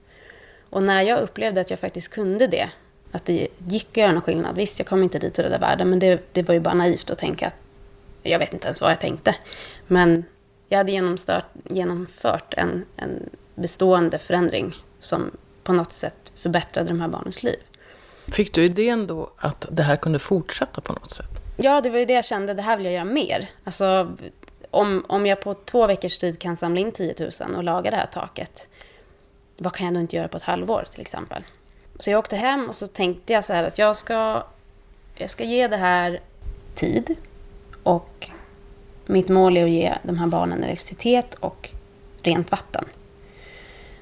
Och 0.70 0.84
när 0.84 1.02
jag 1.02 1.20
upplevde 1.20 1.62
att 1.62 1.70
jag 1.70 1.80
faktiskt 1.80 2.08
kunde 2.08 2.48
det, 2.48 2.70
att 3.12 3.26
det 3.26 3.48
gick 3.68 3.90
att 3.90 3.98
göra 3.98 4.12
någon 4.12 4.22
skillnad. 4.22 4.56
Visst, 4.56 4.80
jag 4.80 4.88
kom 4.88 5.04
inte 5.04 5.20
dit 5.20 5.38
och 5.38 5.44
rädda 5.44 5.58
världen, 5.58 5.90
men 5.90 6.00
det, 6.00 6.22
det 6.32 6.44
var 6.44 6.54
ju 6.54 6.60
bara 6.60 6.74
naivt 6.74 7.12
att 7.12 7.18
tänka 7.18 7.48
att 7.48 7.56
jag 8.24 8.40
vet 8.40 8.54
inte 8.54 8.68
ens 8.68 8.82
vad 8.82 8.92
jag 8.92 9.00
tänkte. 9.00 9.36
Men 9.88 10.26
jag 10.70 10.78
hade 10.78 10.92
genomfört 11.64 12.54
en, 12.54 12.86
en 12.96 13.30
bestående 13.56 14.20
förändring 14.20 14.76
som 15.00 15.32
på 15.64 15.74
något 15.74 15.94
sätt 15.94 16.34
förbättrade 16.36 16.90
de 16.90 17.02
här 17.02 17.08
barnens 17.08 17.44
liv. 17.44 17.60
Fick 18.28 18.54
du 18.54 18.64
idén 18.64 19.08
då 19.08 19.30
att 19.38 19.66
det 19.72 19.84
här 19.84 19.96
kunde 19.96 20.20
fortsätta 20.20 20.82
på 20.82 20.94
något 20.94 21.12
sätt? 21.12 21.30
Ja, 21.58 21.82
det 21.82 21.90
var 21.90 22.00
ju 22.00 22.06
det 22.06 22.14
jag 22.14 22.26
kände, 22.26 22.54
det 22.54 22.62
här 22.62 22.78
vill 22.78 22.86
jag 22.86 22.94
göra 22.94 23.06
mer. 23.06 23.50
Alltså, 23.64 24.12
om, 24.72 25.06
om 25.08 25.26
jag 25.26 25.42
på 25.42 25.54
två 25.54 25.88
veckors 25.88 26.18
tid 26.18 26.40
kan 26.40 26.58
samla 26.58 26.80
in 26.80 26.92
10 26.92 27.16
000 27.20 27.56
och 27.56 27.64
laga 27.64 27.92
det 27.92 27.98
här 27.98 28.06
taket, 28.06 28.70
vad 29.58 29.74
kan 29.74 29.86
jag 29.86 29.96
då 29.96 30.00
inte 30.00 30.16
göra 30.16 30.28
på 30.28 30.38
ett 30.38 30.44
halvår 30.44 30.88
till 30.92 31.02
exempel? 31.02 31.44
Så 31.98 32.10
jag 32.10 32.20
åkte 32.20 32.36
hem 32.36 32.70
och 32.70 32.76
så 32.76 32.88
tänkte 32.88 33.34
jag 33.34 33.46
så 33.46 33.54
här 33.54 33.64
att 33.64 33.78
jag 33.78 33.98
ska, 33.98 34.44
jag 35.16 35.30
ska 35.30 35.44
ge 35.44 35.68
det 35.68 35.78
här 35.78 36.22
tid 36.76 37.16
och 37.84 38.30
mitt 39.10 39.30
mål 39.30 39.58
är 39.58 39.64
att 39.64 39.70
ge 39.70 39.94
de 40.04 40.18
här 40.18 40.28
barnen 40.28 40.64
elektricitet 40.64 41.34
och 41.34 41.70
rent 42.22 42.52
vatten. 42.52 42.86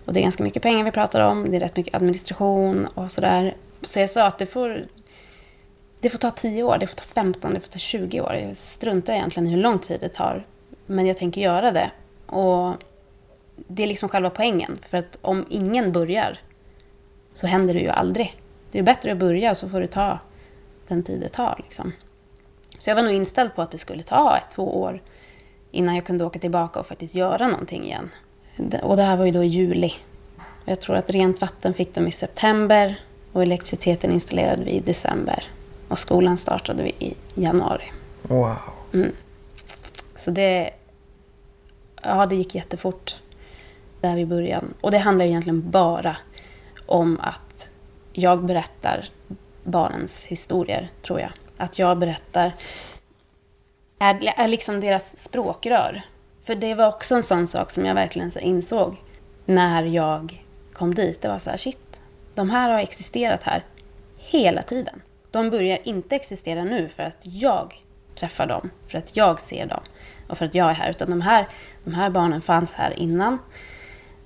Och 0.06 0.14
det 0.14 0.20
är 0.20 0.22
ganska 0.22 0.44
mycket 0.44 0.64
pengar 0.64 0.86
vi 0.86 0.92
pratar 0.92 1.22
om, 1.22 1.52
det 1.52 1.58
är 1.58 1.60
rätt 1.60 1.76
mycket 1.76 1.96
administration 1.96 2.88
och 2.94 3.12
sådär. 3.12 3.56
Så 3.82 4.00
jag 4.00 4.10
sa 4.10 4.28
att 4.28 4.38
det 4.38 4.46
får, 4.46 4.86
det 6.00 6.10
får 6.10 6.18
ta 6.18 6.32
10 6.32 6.64
år, 6.64 6.78
det 6.78 6.88
får 6.88 6.96
ta 6.96 7.04
15, 7.04 7.54
det 7.54 7.60
får 7.60 7.68
ta 7.68 7.80
20 7.80 8.22
år. 8.22 8.34
Jag 8.34 8.58
struntar 8.58 9.14
egentligen 9.14 9.48
i 9.48 9.52
hur 9.52 9.62
lång 9.62 9.80
tid 9.80 10.00
det 10.00 10.10
tar. 10.10 10.46
Men 10.86 11.06
jag 11.06 11.18
tänker 11.18 11.42
göra 11.42 11.72
det. 11.72 11.92
Och 12.26 12.74
det 13.56 13.84
är 13.84 13.88
liksom 13.88 14.10
själva 14.10 14.30
poängen. 14.30 14.78
För 14.90 14.98
att 14.98 15.18
om 15.22 15.46
ingen 15.50 15.92
börjar 15.92 16.40
så 17.34 17.48
händer 17.48 17.74
det 17.74 17.80
ju 17.80 17.90
aldrig. 17.90 18.36
Det 18.72 18.80
är 18.80 18.84
bättre 18.84 19.12
att 19.12 19.18
börja 19.18 19.56
så 19.56 19.70
får 19.70 19.82
det 19.82 19.88
ta 19.88 20.20
den 20.88 21.04
tid 21.04 21.22
det 21.22 21.30
tar. 21.30 21.62
Liksom. 21.64 21.94
Så 22.78 22.90
jag 22.90 22.96
var 22.96 23.04
nog 23.04 23.14
inställd 23.14 23.56
på 23.56 23.62
att 23.62 23.72
det 23.72 23.78
skulle 23.78 24.04
ta 24.04 24.38
ett, 24.38 24.52
två 24.52 24.82
år 24.82 25.02
innan 25.72 25.96
jag 25.96 26.06
kunde 26.06 26.26
åka 26.26 26.40
tillbaka 26.40 26.80
och 26.80 26.88
faktiskt 26.88 27.16
göra 27.16 27.48
någonting 27.48 27.84
igen. 27.84 28.10
Och 28.84 28.96
det 28.96 29.04
här 29.04 29.18
var 29.18 29.26
ju 29.26 29.32
då 29.32 29.44
i 29.44 29.48
juli. 29.48 29.94
Jag 30.66 30.82
tror 30.82 30.96
att 30.96 31.10
rent 31.10 31.42
vatten 31.42 31.74
fick 31.74 31.96
de 31.96 32.08
i 32.08 32.12
september 32.12 33.00
och 33.32 33.42
elektriciteten 33.42 34.12
installerade 34.12 34.64
vi 34.64 34.72
i 34.72 34.80
december. 34.80 35.44
Och 35.88 36.00
skolan 36.00 36.38
startade 36.38 36.84
vi 36.84 36.90
i 36.90 37.14
januari. 37.36 37.92
Wow. 38.22 38.56
Mm. 38.94 39.12
Så 40.16 40.32
det... 40.32 40.70
Ja, 42.04 42.26
det 42.26 42.36
gick 42.36 42.56
jättefort 42.56 43.16
där 44.02 44.18
i 44.18 44.26
början. 44.26 44.74
Och 44.82 44.92
det 44.92 44.98
handlar 44.98 45.26
egentligen 45.26 45.72
bara 45.72 46.18
om 46.86 47.20
att 47.20 47.70
jag 48.14 48.46
berättar 48.46 49.10
barnens 49.64 50.26
historier, 50.26 50.92
tror 51.02 51.20
jag. 51.20 51.32
Att 51.58 51.80
jag 51.80 51.98
berättar 51.98 52.54
är, 54.00 54.34
är 54.38 54.48
liksom 54.48 54.80
deras 54.80 55.18
språkrör. 55.18 56.02
För 56.44 56.56
det 56.56 56.76
var 56.76 56.88
också 56.88 57.16
en 57.16 57.24
sån 57.24 57.48
sak 57.48 57.72
som 57.72 57.86
jag 57.86 57.96
verkligen 57.96 58.32
insåg 58.40 58.98
när 59.46 59.84
jag 59.84 60.46
kom 60.74 60.96
dit. 60.96 61.22
Det 61.22 61.28
var 61.28 61.40
så 61.40 61.50
här, 61.50 61.58
shit, 61.58 62.00
de 62.36 62.50
här 62.50 62.70
har 62.70 62.80
existerat 62.80 63.44
här 63.44 63.64
hela 64.18 64.62
tiden. 64.62 65.02
De 65.32 65.50
börjar 65.50 65.80
inte 65.84 66.16
existera 66.16 66.64
nu 66.64 66.88
för 66.88 67.04
att 67.04 67.18
jag 67.22 67.84
träffar 68.16 68.48
dem, 68.48 68.70
för 68.88 68.98
att 68.98 69.18
jag 69.18 69.42
ser 69.42 69.66
dem 69.66 69.82
och 70.28 70.38
för 70.38 70.46
att 70.46 70.56
jag 70.56 70.70
är 70.70 70.74
här. 70.74 70.90
Utan 70.90 71.10
de 71.10 71.22
här, 71.22 71.48
de 71.84 71.94
här 71.94 72.10
barnen 72.10 72.42
fanns 72.42 72.74
här 72.74 73.00
innan 73.00 73.38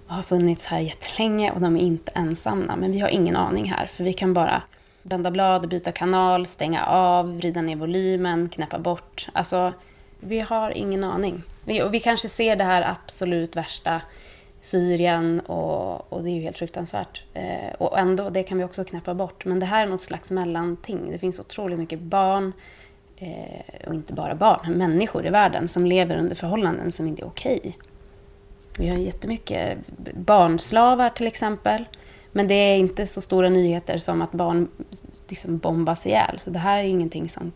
och 0.07 0.15
har 0.15 0.23
funnits 0.23 0.65
här 0.65 0.79
jättelänge 0.79 1.51
och 1.51 1.61
de 1.61 1.75
är 1.75 1.81
inte 1.81 2.11
ensamma. 2.15 2.75
Men 2.75 2.91
vi 2.91 2.99
har 2.99 3.09
ingen 3.09 3.35
aning 3.35 3.65
här, 3.65 3.85
för 3.85 4.03
vi 4.03 4.13
kan 4.13 4.33
bara 4.33 4.61
vända 5.03 5.31
blad, 5.31 5.69
byta 5.69 5.91
kanal, 5.91 6.47
stänga 6.47 6.85
av, 6.85 7.37
vrida 7.37 7.61
ner 7.61 7.75
volymen, 7.75 8.49
knäppa 8.49 8.79
bort. 8.79 9.27
Alltså, 9.33 9.73
vi 10.19 10.39
har 10.39 10.71
ingen 10.71 11.03
aning. 11.03 11.43
Vi, 11.65 11.83
och 11.83 11.93
vi 11.93 11.99
kanske 11.99 12.29
ser 12.29 12.55
det 12.55 12.63
här 12.63 12.81
absolut 12.81 13.55
värsta, 13.55 14.01
Syrien, 14.61 15.39
och, 15.39 16.13
och 16.13 16.23
det 16.23 16.29
är 16.29 16.33
ju 16.33 16.41
helt 16.41 16.57
fruktansvärt. 16.57 17.23
Eh, 17.33 17.73
och 17.77 17.99
ändå, 17.99 18.29
det 18.29 18.43
kan 18.43 18.57
vi 18.57 18.63
också 18.63 18.83
knäppa 18.83 19.13
bort. 19.13 19.45
Men 19.45 19.59
det 19.59 19.65
här 19.65 19.83
är 19.83 19.89
något 19.89 20.01
slags 20.01 20.31
mellanting. 20.31 21.11
Det 21.11 21.17
finns 21.17 21.39
otroligt 21.39 21.79
mycket 21.79 21.99
barn, 21.99 22.53
eh, 23.17 23.87
och 23.87 23.93
inte 23.93 24.13
bara 24.13 24.35
barn, 24.35 24.73
människor 24.73 25.25
i 25.25 25.29
världen 25.29 25.67
som 25.67 25.85
lever 25.85 26.17
under 26.17 26.35
förhållanden 26.35 26.91
som 26.91 27.07
inte 27.07 27.21
är 27.21 27.27
okej. 27.27 27.59
Okay. 27.59 27.73
Vi 28.77 28.89
har 28.89 28.97
jättemycket 28.97 29.77
barnslavar 30.13 31.09
till 31.09 31.27
exempel. 31.27 31.85
Men 32.31 32.47
det 32.47 32.53
är 32.53 32.77
inte 32.77 33.05
så 33.05 33.21
stora 33.21 33.49
nyheter 33.49 33.97
som 33.97 34.21
att 34.21 34.31
barn 34.31 34.67
liksom 35.27 35.57
bombas 35.57 36.05
ihjäl. 36.05 36.39
Så 36.39 36.49
det 36.49 36.59
här 36.59 36.77
är 36.77 36.83
ingenting 36.83 37.29
som, 37.29 37.51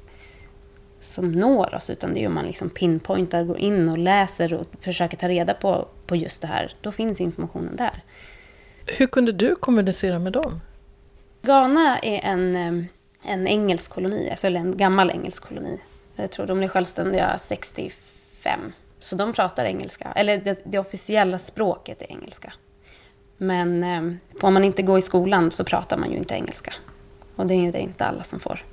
som 1.00 1.32
når 1.32 1.75
oss, 1.75 1.89
utan 1.89 2.13
det 2.13 2.24
är 2.24 2.27
om 2.27 2.34
man 2.34 2.46
liksom 2.46 2.70
pinpointar, 2.70 3.44
går 3.44 3.58
in 3.58 3.89
och 3.89 3.98
läser 3.98 4.53
och 4.53 4.65
försöker 4.82 5.17
ta 5.17 5.27
reda 5.27 5.53
på, 5.53 5.88
på 6.08 6.15
just 6.15 6.41
det 6.41 6.48
här. 6.48 6.74
Då 6.82 6.91
finns 6.91 7.22
informationen 7.22 7.75
där. 7.75 8.03
Hur 8.86 9.08
kunde 9.08 9.32
du 9.32 9.55
kommunicera 9.55 10.20
med 10.20 10.34
dem? 10.34 10.62
Ghana 11.41 12.00
är 12.00 12.20
en, 12.24 12.55
eh, 12.55 12.86
en 13.32 13.48
engelsk 13.48 13.91
koloni, 13.91 14.29
alltså 14.29 14.48
en 14.48 14.77
gammal 14.77 15.12
engelsk 15.12 15.44
koloni. 15.44 15.79
Jag 16.15 16.32
tror 16.32 16.46
de 16.46 16.58
blev 16.58 16.70
självständiga 16.70 17.38
65. 17.38 18.74
Så 19.00 19.15
de 19.15 19.34
pratar 19.34 19.65
engelska, 19.65 20.12
eller 20.15 20.38
det, 20.38 20.60
det 20.63 20.79
officiella 20.79 21.39
språket 21.39 22.01
är 22.01 22.12
engelska. 22.12 22.53
Men 23.38 23.84
eh, 23.84 24.18
får 24.42 24.51
man 24.51 24.63
inte 24.63 24.82
gå 24.82 24.98
i 24.98 25.01
skolan 25.01 25.51
så 25.51 25.63
pratar 25.63 25.98
man 25.98 26.12
ju 26.12 26.18
inte 26.18 26.34
engelska. 26.34 26.74
Och 27.36 27.48
det 27.48 27.54
är 27.54 27.72
det 27.72 27.80
inte 27.80 28.06
alla 28.06 28.24
som 28.24 28.39
får. 28.39 28.65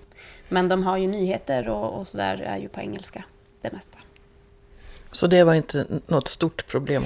Men 0.48 0.68
de 0.68 0.82
har 0.82 0.96
ju 0.96 1.06
nyheter 1.06 1.68
och, 1.68 2.00
och 2.00 2.08
sådär 2.08 2.42
är 2.46 2.58
ju 2.58 2.68
på 2.68 2.80
engelska, 2.80 3.24
det 3.60 3.72
mesta. 3.72 3.98
Så 5.10 5.26
det 5.26 5.44
var 5.44 5.54
inte 5.54 5.86
något 6.06 6.28
stort 6.28 6.66
problem? 6.66 7.02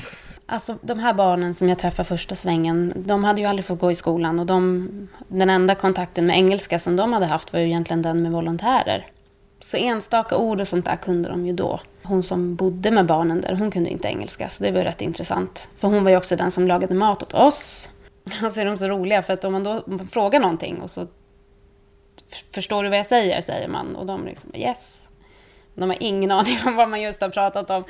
Alltså 0.46 0.78
de 0.82 0.98
här 0.98 1.14
barnen 1.14 1.54
som 1.54 1.68
jag 1.68 1.78
träffade 1.78 2.08
första 2.08 2.36
svängen, 2.36 2.92
de 2.96 3.25
hade 3.25 3.40
ju 3.40 3.46
aldrig 3.46 3.64
fått 3.64 3.80
gå 3.80 3.90
i 3.90 3.94
skolan. 3.94 4.38
Och 4.38 4.46
de, 4.46 4.88
den 5.28 5.50
enda 5.50 5.75
kontakten 5.75 6.26
med 6.26 6.36
engelska 6.36 6.78
som 6.78 6.96
de 6.96 7.12
hade 7.12 7.26
haft 7.26 7.52
var 7.52 7.60
ju 7.60 7.66
egentligen 7.66 8.02
den 8.02 8.22
med 8.22 8.32
volontärer. 8.32 9.06
Så 9.60 9.76
enstaka 9.76 10.36
ord 10.36 10.60
och 10.60 10.68
sånt 10.68 10.84
där 10.84 10.96
kunde 10.96 11.28
de 11.28 11.46
ju 11.46 11.52
då. 11.52 11.80
Hon 12.08 12.22
som 12.22 12.54
bodde 12.54 12.90
med 12.90 13.06
barnen 13.06 13.40
där, 13.40 13.54
hon 13.54 13.70
kunde 13.70 13.90
inte 13.90 14.08
engelska. 14.08 14.48
Så 14.48 14.64
det 14.64 14.70
var 14.70 14.80
rätt 14.80 15.00
intressant. 15.00 15.68
För 15.76 15.88
hon 15.88 16.04
var 16.04 16.10
ju 16.10 16.16
också 16.16 16.36
den 16.36 16.50
som 16.50 16.68
lagade 16.68 16.94
mat 16.94 17.22
åt 17.22 17.34
oss. 17.34 17.90
Och 18.44 18.52
så 18.52 18.60
är 18.60 18.64
de 18.64 18.78
så 18.78 18.88
roliga, 18.88 19.22
för 19.22 19.32
att 19.32 19.44
om 19.44 19.52
man 19.52 19.64
då 19.64 19.82
frågar 20.10 20.40
någonting 20.40 20.80
och 20.80 20.90
så 20.90 21.06
Förstår 22.54 22.82
du 22.82 22.88
vad 22.88 22.98
jag 22.98 23.06
säger? 23.06 23.40
säger 23.40 23.68
man. 23.68 23.96
Och 23.96 24.06
de 24.06 24.26
liksom 24.26 24.50
yes. 24.54 25.08
De 25.75 25.90
har 25.90 25.96
ingen 26.00 26.30
aning 26.38 26.56
om 26.66 26.76
vad 26.76 26.88
man 26.88 27.00
just 27.00 27.20
har 27.20 27.28
pratat 27.28 27.70
om. 27.70 27.84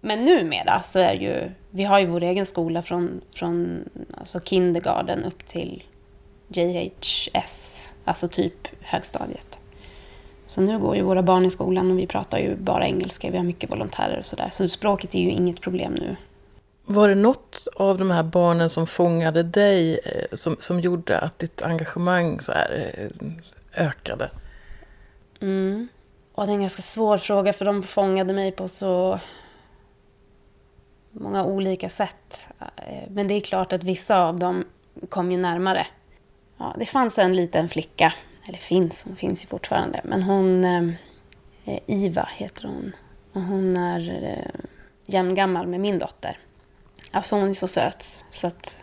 Men 0.00 0.20
numera 0.20 0.82
så 0.82 0.98
är 0.98 1.14
ju, 1.14 1.50
vi 1.70 1.84
har 1.84 1.98
ju 1.98 2.06
vår 2.06 2.22
egen 2.22 2.46
skola 2.46 2.82
från, 2.82 3.20
från 3.32 3.84
alltså 4.16 4.40
kindergarten 4.40 5.24
upp 5.24 5.46
till 5.46 5.82
JHS, 6.48 7.94
alltså 8.04 8.28
typ 8.28 8.68
högstadiet. 8.80 9.58
Så 10.56 10.62
nu 10.62 10.78
går 10.78 10.96
ju 10.96 11.02
våra 11.02 11.22
barn 11.22 11.44
i 11.44 11.50
skolan 11.50 11.90
och 11.90 11.98
vi 11.98 12.06
pratar 12.06 12.38
ju 12.38 12.56
bara 12.56 12.86
engelska. 12.86 13.30
Vi 13.30 13.36
har 13.36 13.44
mycket 13.44 13.70
volontärer 13.70 14.18
och 14.18 14.24
sådär. 14.24 14.50
Så 14.52 14.68
språket 14.68 15.14
är 15.14 15.18
ju 15.18 15.30
inget 15.30 15.60
problem 15.60 15.94
nu. 15.94 16.16
Var 16.86 17.08
det 17.08 17.14
något 17.14 17.68
av 17.76 17.98
de 17.98 18.10
här 18.10 18.22
barnen 18.22 18.70
som 18.70 18.86
fångade 18.86 19.42
dig 19.42 19.98
eh, 20.04 20.24
som, 20.32 20.56
som 20.58 20.80
gjorde 20.80 21.18
att 21.18 21.38
ditt 21.38 21.62
engagemang 21.62 22.40
så 22.40 22.52
här 22.52 22.92
eh, 22.94 23.86
ökade? 23.86 24.30
Mm. 25.40 25.88
Och 26.32 26.46
det 26.46 26.52
är 26.52 26.54
en 26.54 26.60
ganska 26.60 26.82
svår 26.82 27.18
fråga 27.18 27.52
för 27.52 27.64
de 27.64 27.82
fångade 27.82 28.32
mig 28.32 28.52
på 28.52 28.68
så 28.68 29.20
många 31.12 31.44
olika 31.44 31.88
sätt. 31.88 32.48
Eh, 32.60 33.10
men 33.10 33.28
det 33.28 33.34
är 33.34 33.40
klart 33.40 33.72
att 33.72 33.84
vissa 33.84 34.24
av 34.24 34.38
dem 34.38 34.64
kom 35.08 35.32
ju 35.32 35.38
närmare. 35.38 35.86
Ja, 36.58 36.74
det 36.78 36.86
fanns 36.86 37.18
en 37.18 37.36
liten 37.36 37.68
flicka 37.68 38.14
eller 38.48 38.58
finns, 38.58 39.04
hon 39.04 39.16
finns 39.16 39.44
ju 39.44 39.48
fortfarande. 39.48 40.00
Men 40.04 40.22
hon, 40.22 40.64
eh, 40.64 40.88
eh 41.64 41.80
Iva 41.86 42.28
heter 42.36 42.68
hon. 42.68 42.96
Och 43.32 43.42
hon 43.42 43.76
är 43.76 44.22
eh, 44.22 44.60
jämngammal 45.06 45.66
med 45.66 45.80
min 45.80 45.98
dotter. 45.98 46.38
Alltså 47.10 47.36
hon 47.36 47.48
är 47.48 47.54
så 47.54 47.68
söt 47.68 48.24
så 48.30 48.46
att 48.46 48.76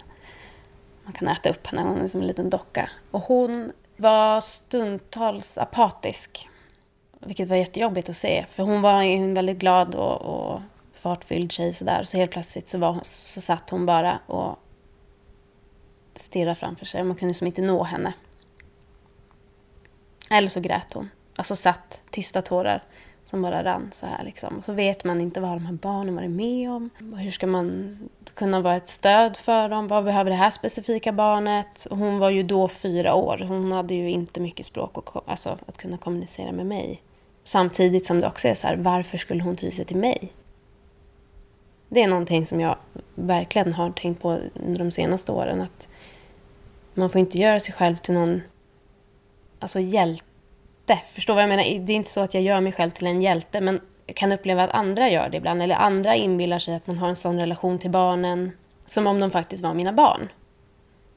man 1.04 1.14
kan 1.14 1.28
äta 1.28 1.50
upp 1.50 1.68
henne. 1.68 1.82
Hon 1.82 2.02
är 2.02 2.08
som 2.08 2.22
en 2.22 2.28
liten 2.28 2.50
docka. 2.50 2.90
Och 3.12 3.22
hon 3.22 3.72
var 3.98 4.42
stundtals 4.42 5.58
apatisk. 5.58 6.50
Vilket 7.20 7.50
var 7.50 7.56
jättejobbigt 7.56 8.10
att 8.10 8.18
se. 8.18 8.46
För 8.52 8.64
hon 8.64 8.82
var 8.82 9.02
en 9.02 9.34
väldigt 9.34 9.58
glad 9.58 9.96
och, 9.96 10.22
och 10.22 10.62
fartfylld 10.94 11.52
tjej 11.52 11.74
sådär. 11.74 12.04
Så 12.04 12.18
helt 12.18 12.32
plötsligt 12.32 12.68
så, 12.68 12.78
var, 12.78 13.00
så 13.04 13.42
satt 13.42 13.70
hon 13.70 13.86
bara 13.86 14.20
och 14.28 14.60
stirrade 16.16 16.56
framför 16.56 16.86
sig. 16.86 17.04
Man 17.04 17.18
kunde 17.18 17.34
som 17.34 17.48
inte 17.48 17.62
nå 17.62 17.84
henne. 17.84 18.14
Eller 20.34 20.48
så 20.48 20.60
grät 20.60 20.94
hon. 20.94 21.10
Alltså 21.36 21.56
satt 21.56 22.02
tysta 22.12 22.42
tårar 22.42 22.84
som 23.26 23.42
bara 23.42 23.64
rann 23.64 23.90
så 23.94 24.06
här 24.06 24.24
liksom. 24.24 24.58
Och 24.58 24.64
så 24.64 24.74
vet 24.74 25.04
man 25.04 25.22
inte 25.22 25.42
vad 25.42 25.52
de 25.52 25.66
här 25.66 25.74
barnen 25.74 26.16
varit 26.16 26.30
med 26.30 26.72
om. 26.72 26.90
Hur 27.18 27.32
ska 27.32 27.48
man 27.48 27.98
kunna 28.34 28.62
vara 28.62 28.76
ett 28.76 28.88
stöd 28.88 29.38
för 29.38 29.70
dem? 29.70 29.88
Vad 29.88 30.04
behöver 30.04 30.32
det 30.32 30.38
här 30.38 30.50
specifika 30.50 31.12
barnet? 31.12 31.86
Och 31.86 31.98
hon 31.98 32.20
var 32.20 32.30
ju 32.30 32.44
då 32.44 32.68
fyra 32.68 33.14
år. 33.14 33.46
Hon 33.48 33.72
hade 33.72 33.94
ju 33.94 34.10
inte 34.10 34.40
mycket 34.40 34.66
språk 34.66 34.98
och, 34.98 35.24
alltså, 35.26 35.58
att 35.66 35.78
kunna 35.78 35.98
kommunicera 35.98 36.52
med 36.52 36.66
mig. 36.66 37.02
Samtidigt 37.44 38.06
som 38.06 38.22
det 38.22 38.28
också 38.28 38.48
är 38.48 38.54
så 38.54 38.68
här, 38.68 38.76
varför 38.76 39.18
skulle 39.18 39.44
hon 39.44 39.56
ty 39.56 39.72
sig 39.72 39.86
till 39.86 39.98
mig? 39.98 40.32
Det 41.90 42.04
är 42.04 42.08
någonting 42.08 42.46
som 42.46 42.60
jag 42.60 42.76
verkligen 43.16 43.74
har 43.74 43.92
tänkt 43.92 44.22
på 44.22 44.40
under 44.54 44.80
de 44.80 44.92
senaste 44.92 45.32
åren. 45.32 45.62
Att 45.62 45.88
man 46.94 47.10
får 47.10 47.20
inte 47.20 47.38
göra 47.38 47.60
sig 47.60 47.74
själv 47.74 47.98
till 47.98 48.14
någon 48.14 48.42
alltså 49.64 49.80
hjälte. 49.80 51.00
Förstår 51.14 51.34
vad 51.34 51.44
jag 51.44 51.50
menar? 51.50 51.64
Det 51.64 51.94
är 51.94 51.96
inte 51.96 52.10
så 52.10 52.22
att 52.22 52.34
jag 52.34 52.44
gör 52.44 52.62
mig 52.62 52.72
själv 52.72 52.92
till 52.92 53.08
en 53.08 53.22
hjälte, 53.22 53.62
men 53.62 53.82
jag 54.06 54.16
kan 54.16 54.32
uppleva 54.32 54.64
att 54.64 54.72
andra 54.72 55.10
gör 55.10 55.30
det 55.30 55.38
ibland. 55.38 55.62
Eller 55.62 55.76
andra 55.76 56.16
inbillar 56.16 56.60
sig 56.60 56.76
att 56.76 56.88
man 56.88 56.98
har 56.98 57.10
en 57.10 57.16
sån 57.16 57.40
relation 57.40 57.80
till 57.80 57.90
barnen, 57.90 58.52
som 58.86 59.08
om 59.08 59.20
de 59.20 59.32
faktiskt 59.32 59.64
var 59.64 59.74
mina 59.74 59.94
barn. 59.94 60.30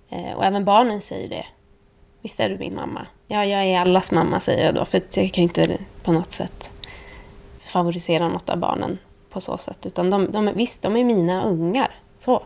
Eh, 0.08 0.32
och 0.32 0.44
även 0.44 0.64
barnen 0.64 1.00
säger 1.00 1.28
det. 1.28 1.46
Visst 2.22 2.40
är 2.40 2.48
du 2.48 2.58
min 2.58 2.74
mamma? 2.74 3.06
Ja, 3.26 3.44
jag 3.44 3.64
är 3.64 3.80
allas 3.80 4.12
mamma, 4.12 4.40
säger 4.40 4.64
jag 4.64 4.74
då. 4.74 4.84
För 4.84 5.00
jag 5.14 5.32
kan 5.32 5.42
ju 5.42 5.42
inte 5.42 5.78
på 6.02 6.12
något 6.12 6.32
sätt 6.32 6.70
favorisera 7.60 8.28
något 8.28 8.48
av 8.48 8.58
barnen 8.58 8.98
på 9.30 9.40
så 9.40 9.58
sätt. 9.58 9.86
Utan 9.86 10.10
de, 10.10 10.32
de, 10.32 10.52
visst, 10.54 10.82
de 10.82 10.96
är 10.96 11.04
mina 11.04 11.44
ungar. 11.44 11.90
Så. 12.18 12.42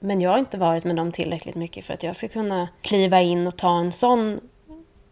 Men 0.00 0.20
jag 0.20 0.30
har 0.30 0.38
inte 0.38 0.58
varit 0.58 0.84
med 0.84 0.96
dem 0.96 1.12
tillräckligt 1.12 1.54
mycket 1.54 1.84
för 1.84 1.94
att 1.94 2.02
jag 2.02 2.16
ska 2.16 2.28
kunna 2.28 2.68
kliva 2.82 3.20
in 3.20 3.46
och 3.46 3.56
ta 3.56 3.78
en 3.78 3.92
sån 3.92 4.40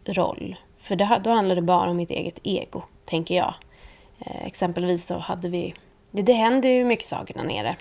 roll. 0.09 0.55
För 0.77 0.95
det, 0.95 1.21
då 1.23 1.29
handlar 1.29 1.55
det 1.55 1.61
bara 1.61 1.89
om 1.89 1.97
mitt 1.97 2.11
eget 2.11 2.39
ego, 2.43 2.83
tänker 3.05 3.35
jag. 3.35 3.53
Eh, 4.19 4.45
exempelvis 4.45 5.05
så 5.05 5.17
hade 5.17 5.49
vi... 5.49 5.73
Det, 6.11 6.21
det 6.21 6.33
händer 6.33 6.69
ju 6.69 6.85
mycket 6.85 7.07
saker 7.07 7.33
där 7.33 7.43
nere. 7.43 7.75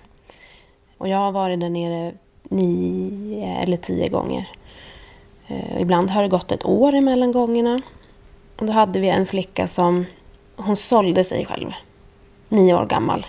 Och 0.99 1.09
jag 1.09 1.19
har 1.19 1.33
varit 1.33 1.61
där 1.61 1.69
nere 1.69 2.13
nio 2.43 3.47
eller 3.47 3.77
tio 3.77 4.09
gånger. 4.09 4.49
Eh, 5.47 5.81
ibland 5.81 6.11
har 6.11 6.23
det 6.23 6.29
gått 6.29 6.53
ett 6.53 6.65
år 6.65 6.95
emellan 6.95 7.33
gångerna. 7.33 7.83
Och 8.57 8.67
då 8.67 8.73
hade 8.73 9.01
vi 9.01 9.09
en 9.09 9.27
flicka 9.27 9.67
som... 9.67 10.07
Hon 10.57 10.77
sålde 10.77 11.25
sig 11.25 11.47
själv. 11.47 11.71
Nio 12.49 12.75
år 12.75 12.87
gammal. 12.87 13.27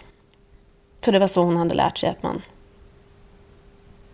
För 1.01 1.11
det 1.11 1.19
var 1.19 1.27
så 1.27 1.41
hon 1.41 1.57
hade 1.57 1.75
lärt 1.75 1.97
sig 1.97 2.09
att 2.09 2.23
man 2.23 2.41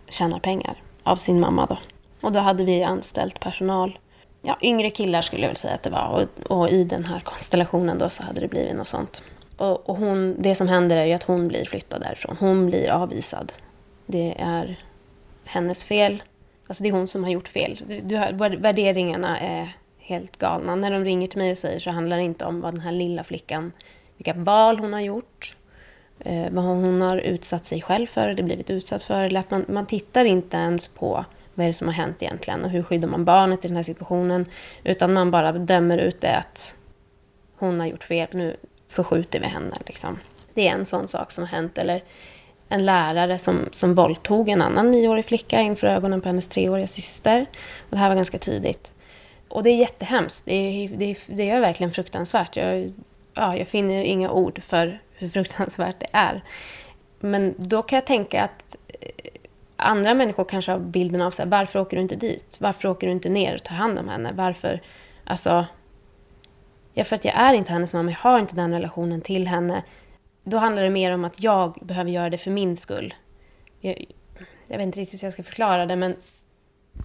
tjänar 0.08 0.38
pengar. 0.38 0.82
Av 1.02 1.16
sin 1.16 1.40
mamma 1.40 1.66
då. 1.66 1.76
Och 2.22 2.32
då 2.32 2.40
hade 2.40 2.64
vi 2.64 2.82
anställt 2.82 3.40
personal 3.40 3.98
ja, 4.42 4.58
yngre 4.62 4.90
killar 4.90 5.22
skulle 5.22 5.42
jag 5.42 5.48
väl 5.48 5.56
säga 5.56 5.74
att 5.74 5.82
det 5.82 5.90
var. 5.90 6.08
Och, 6.08 6.58
och, 6.58 6.70
i 6.70 6.84
den 6.84 7.04
här 7.04 7.20
konstellationen 7.20 7.98
då 7.98 8.08
så 8.08 8.22
hade 8.22 8.40
det 8.40 8.48
blivit 8.48 8.76
något 8.76 8.88
sånt. 8.88 9.22
Och, 9.56 9.90
och, 9.90 9.96
hon, 9.96 10.36
det 10.38 10.54
som 10.54 10.68
händer 10.68 10.96
är 10.96 11.04
ju 11.04 11.12
att 11.12 11.22
hon 11.22 11.48
blir 11.48 11.64
flyttad 11.64 12.00
därifrån. 12.00 12.36
Hon 12.40 12.66
blir 12.66 12.90
avvisad. 12.90 13.52
Det 14.06 14.34
är 14.38 14.80
hennes 15.44 15.84
fel. 15.84 16.22
Alltså 16.66 16.82
det 16.82 16.88
är 16.88 16.92
hon 16.92 17.08
som 17.08 17.24
har 17.24 17.30
gjort 17.30 17.48
fel. 17.48 17.82
Du, 17.86 18.00
du, 18.00 18.16
värderingarna 18.56 19.40
är 19.40 19.76
helt 19.98 20.38
galna. 20.38 20.74
När 20.74 20.90
de 20.90 21.04
ringer 21.04 21.26
till 21.26 21.38
mig 21.38 21.50
och 21.50 21.58
säger 21.58 21.78
så 21.78 21.90
handlar 21.90 22.16
det 22.16 22.22
inte 22.22 22.44
om 22.44 22.60
vad 22.60 22.74
den 22.74 22.80
här 22.80 22.92
lilla 22.92 23.24
flickan, 23.24 23.72
vilka 24.16 24.32
val 24.32 24.78
hon 24.78 24.92
har 24.92 25.00
gjort, 25.00 25.56
eh, 26.20 26.50
vad 26.50 26.64
hon 26.64 27.00
har 27.00 27.16
utsatt 27.16 27.64
sig 27.64 27.82
själv 27.82 28.06
för, 28.06 28.28
eller 28.28 28.42
blivit 28.42 28.70
utsatt 28.70 29.02
för. 29.02 29.24
Eller 29.24 29.40
att 29.40 29.50
man, 29.50 29.64
man 29.68 29.86
tittar 29.86 30.24
inte 30.24 30.56
ens 30.56 30.88
på 30.88 31.24
vad 31.54 31.64
är 31.64 31.68
det 31.68 31.74
som 31.74 31.88
har 31.88 31.94
hänt 31.94 32.22
egentligen 32.22 32.64
och 32.64 32.70
hur 32.70 32.82
skyddar 32.82 33.08
man 33.08 33.24
barnet 33.24 33.64
i 33.64 33.68
den 33.68 33.76
här 33.76 33.84
situationen. 33.84 34.46
Utan 34.84 35.12
man 35.12 35.30
bara 35.30 35.52
dömer 35.52 35.98
ut 35.98 36.20
det 36.20 36.36
att 36.36 36.74
hon 37.56 37.80
har 37.80 37.86
gjort 37.86 38.04
fel, 38.04 38.28
nu 38.32 38.56
förskjuter 38.88 39.40
vi 39.40 39.46
henne. 39.46 39.76
Liksom. 39.86 40.18
Det 40.54 40.68
är 40.68 40.72
en 40.72 40.86
sån 40.86 41.08
sak 41.08 41.30
som 41.30 41.44
har 41.44 41.48
hänt. 41.48 41.78
Eller 41.78 42.04
en 42.68 42.84
lärare 42.84 43.38
som, 43.38 43.68
som 43.72 43.94
våldtog 43.94 44.48
en 44.48 44.62
annan 44.62 44.90
nioårig 44.90 45.24
flicka 45.24 45.60
inför 45.60 45.86
ögonen 45.86 46.20
på 46.20 46.28
hennes 46.28 46.48
treåriga 46.48 46.86
syster. 46.86 47.46
Och 47.78 47.90
det 47.90 47.96
här 47.96 48.08
var 48.08 48.16
ganska 48.16 48.38
tidigt. 48.38 48.92
Och 49.48 49.62
det 49.62 49.70
är 49.70 49.76
jättehemskt. 49.76 50.46
Det 50.46 50.54
är, 50.54 50.88
det 50.88 51.04
är, 51.04 51.16
det 51.26 51.50
är 51.50 51.60
verkligen 51.60 51.92
fruktansvärt. 51.92 52.56
Jag, 52.56 52.92
ja, 53.34 53.56
jag 53.56 53.68
finner 53.68 54.04
inga 54.04 54.30
ord 54.30 54.62
för 54.62 55.00
hur 55.12 55.28
fruktansvärt 55.28 56.00
det 56.00 56.08
är. 56.12 56.42
Men 57.20 57.54
då 57.58 57.82
kan 57.82 57.96
jag 57.96 58.06
tänka 58.06 58.42
att 58.42 58.76
eh, 59.00 59.08
andra 59.82 60.14
människor 60.14 60.44
kanske 60.44 60.72
har 60.72 60.78
bilden 60.78 61.22
av 61.22 61.30
så 61.30 61.42
här, 61.42 61.48
varför 61.48 61.78
åker 61.78 61.96
du 61.96 62.02
inte 62.02 62.16
dit? 62.16 62.56
Varför 62.60 62.88
åker 62.88 63.06
du 63.06 63.12
inte 63.12 63.28
ner 63.28 63.54
och 63.54 63.62
tar 63.62 63.74
hand 63.74 63.98
om 63.98 64.08
henne? 64.08 64.32
Varför? 64.34 64.82
Alltså, 65.24 65.66
ja, 66.94 67.04
för 67.04 67.16
att 67.16 67.24
jag 67.24 67.34
är 67.34 67.54
inte 67.54 67.72
hennes 67.72 67.94
mamma, 67.94 68.10
jag 68.10 68.18
har 68.18 68.40
inte 68.40 68.56
den 68.56 68.72
relationen 68.72 69.20
till 69.20 69.48
henne. 69.48 69.82
Då 70.44 70.56
handlar 70.56 70.82
det 70.82 70.90
mer 70.90 71.12
om 71.12 71.24
att 71.24 71.42
jag 71.42 71.78
behöver 71.82 72.10
göra 72.10 72.30
det 72.30 72.38
för 72.38 72.50
min 72.50 72.76
skull. 72.76 73.14
Jag, 73.80 74.04
jag 74.66 74.76
vet 74.76 74.86
inte 74.86 75.00
riktigt 75.00 75.22
hur 75.22 75.26
jag 75.26 75.32
ska 75.32 75.42
förklara 75.42 75.86
det, 75.86 75.96
men... 75.96 76.16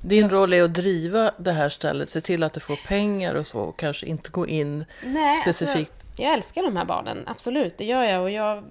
Din 0.02 0.30
roll 0.30 0.54
är 0.54 0.64
att 0.64 0.74
driva 0.74 1.32
det 1.38 1.52
här 1.52 1.70
stället, 1.70 2.10
se 2.10 2.22
till 2.22 2.44
att 2.44 2.54
du 2.54 2.60
får 2.60 2.76
pengar 2.88 3.36
och 3.36 3.48
så, 3.48 3.60
och 3.60 3.80
kanske 3.80 4.06
inte 4.06 4.30
gå 4.30 4.48
in 4.48 4.86
Nej, 5.04 5.28
alltså, 5.28 5.42
specifikt. 5.42 5.92
Alltså, 5.92 6.22
jag 6.22 6.34
älskar 6.34 6.64
de 6.64 6.78
här 6.78 6.86
barnen, 6.86 7.24
absolut, 7.28 7.78
det 7.78 7.86
gör 7.86 8.04
jag. 8.04 8.22
Och 8.22 8.32
jag 8.32 8.64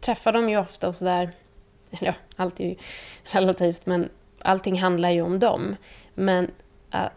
träffar 0.00 0.32
dem 0.32 0.48
ju 0.48 0.58
ofta 0.58 0.88
och 0.88 0.96
sådär. 0.96 1.32
Eller 2.00 2.06
ja, 2.08 2.14
allt 2.36 2.60
är 2.60 2.64
ju 2.64 2.76
relativt, 3.22 3.86
men 3.86 4.08
allting 4.42 4.80
handlar 4.80 5.10
ju 5.10 5.22
om 5.22 5.38
dem. 5.38 5.76
Men 6.14 6.50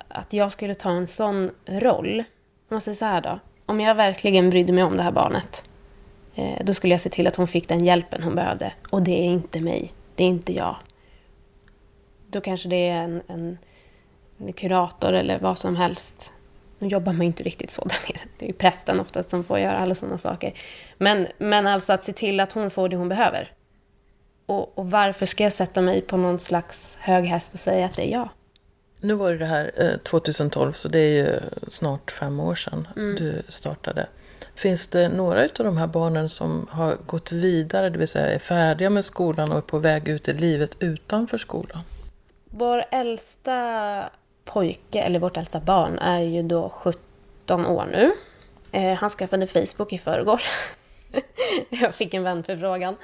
att 0.08 0.34
jag 0.34 0.52
skulle 0.52 0.76
ta 0.76 0.90
en 0.90 1.08
sån 1.08 1.52
roll, 1.66 2.20
om 2.20 2.76
man 2.76 2.82
säger 2.82 2.96
så 2.96 3.06
här 3.06 3.22
då. 3.22 3.40
Om 3.66 3.80
jag 3.80 3.96
verkligen 3.96 4.50
brydde 4.50 4.74
mig 4.74 4.84
om 4.84 4.98
det 4.98 5.04
här 5.04 5.12
barnet 5.12 5.64
eh, 6.36 6.66
då 6.66 6.74
skulle 6.74 6.94
jag 6.94 7.02
se 7.02 7.10
till 7.10 7.28
att 7.28 7.36
hon 7.36 7.48
fick 7.48 7.68
den 7.68 7.86
hjälpen 7.86 8.24
hon 8.24 8.36
behövde. 8.36 8.74
Och 8.90 9.02
det 9.02 9.12
är 9.12 9.26
inte 9.26 9.62
mig. 9.62 9.94
Det 10.16 10.24
är 10.24 10.28
inte 10.28 10.54
jag. 10.54 10.76
Då 12.28 12.42
kanske 12.42 12.70
det 12.70 12.90
är 12.90 13.04
en, 13.04 13.22
en, 13.28 13.58
en 14.38 14.54
kurator 14.54 15.14
eller 15.14 15.40
vad 15.40 15.58
som 15.58 15.76
helst. 15.76 16.34
Nu 16.80 16.88
jobbar 16.88 17.14
man 17.14 17.22
ju 17.22 17.28
inte 17.28 17.44
riktigt 17.44 17.72
så 17.72 17.82
där 17.82 17.98
nere. 18.08 18.22
Det 18.38 18.46
är 18.46 18.48
ju 18.48 18.54
prästen 18.54 19.00
oftast 19.00 19.30
som 19.30 19.44
får 19.44 19.60
göra 19.60 19.78
alla 19.78 19.96
sådana 19.96 20.18
saker. 20.18 20.54
Men, 20.98 21.28
men 21.38 21.68
alltså 21.68 21.94
att 21.94 22.04
se 22.04 22.14
till 22.14 22.40
att 22.40 22.52
hon 22.52 22.70
får 22.70 22.90
det 22.90 22.96
hon 22.96 23.10
behöver. 23.10 23.52
Och, 24.48 24.78
och 24.78 24.92
varför 24.92 25.26
ska 25.26 25.44
jag 25.44 25.54
sätta 25.54 25.82
mig 25.82 26.02
på 26.02 26.18
någon 26.18 26.40
slags 26.40 26.98
hög 27.02 27.26
häst 27.26 27.54
och 27.54 27.60
säga 27.60 27.86
att 27.86 27.94
det 27.94 28.08
är 28.08 28.12
jag? 28.12 28.30
Nu 29.00 29.14
var 29.14 29.32
det 29.32 29.38
det 29.38 29.46
här 29.46 29.72
eh, 29.76 29.98
2012, 29.98 30.72
så 30.72 30.88
det 30.90 31.00
är 31.00 31.26
ju 31.26 31.40
snart 31.68 32.12
fem 32.12 32.40
år 32.40 32.56
sedan 32.56 32.88
mm. 32.96 33.16
du 33.16 33.44
startade. 33.50 34.08
Finns 34.56 34.88
det 34.88 35.10
några 35.10 35.42
av 35.42 35.50
de 35.66 35.78
här 35.78 35.88
barnen 35.88 36.30
som 36.30 36.68
har 36.72 36.98
gått 37.06 37.32
vidare, 37.32 37.90
det 37.90 38.00
vill 38.00 38.08
säga 38.08 38.28
är 38.28 38.40
färdiga 38.40 38.90
med 38.90 39.06
skolan 39.06 39.52
och 39.52 39.58
är 39.58 39.62
på 39.62 39.80
väg 39.80 40.08
ut 40.08 40.28
i 40.28 40.34
livet 40.34 40.78
utanför 40.80 41.38
skolan? 41.38 41.82
Vår 42.46 42.84
äldsta 42.92 44.10
pojke, 44.46 45.02
eller 45.02 45.20
vårt 45.20 45.38
äldsta 45.38 45.60
barn, 45.60 46.00
är 46.00 46.20
ju 46.20 46.44
då 46.44 46.70
17 46.70 47.66
år 47.66 47.86
nu. 47.92 48.12
Eh, 48.72 48.98
han 48.98 49.10
skaffade 49.10 49.48
Facebook 49.48 49.94
i 49.94 49.98
förrgår. 49.98 50.42
Jag 51.70 51.96
fick 51.96 52.14
en 52.14 52.24
vänförfrågan. 52.24 52.96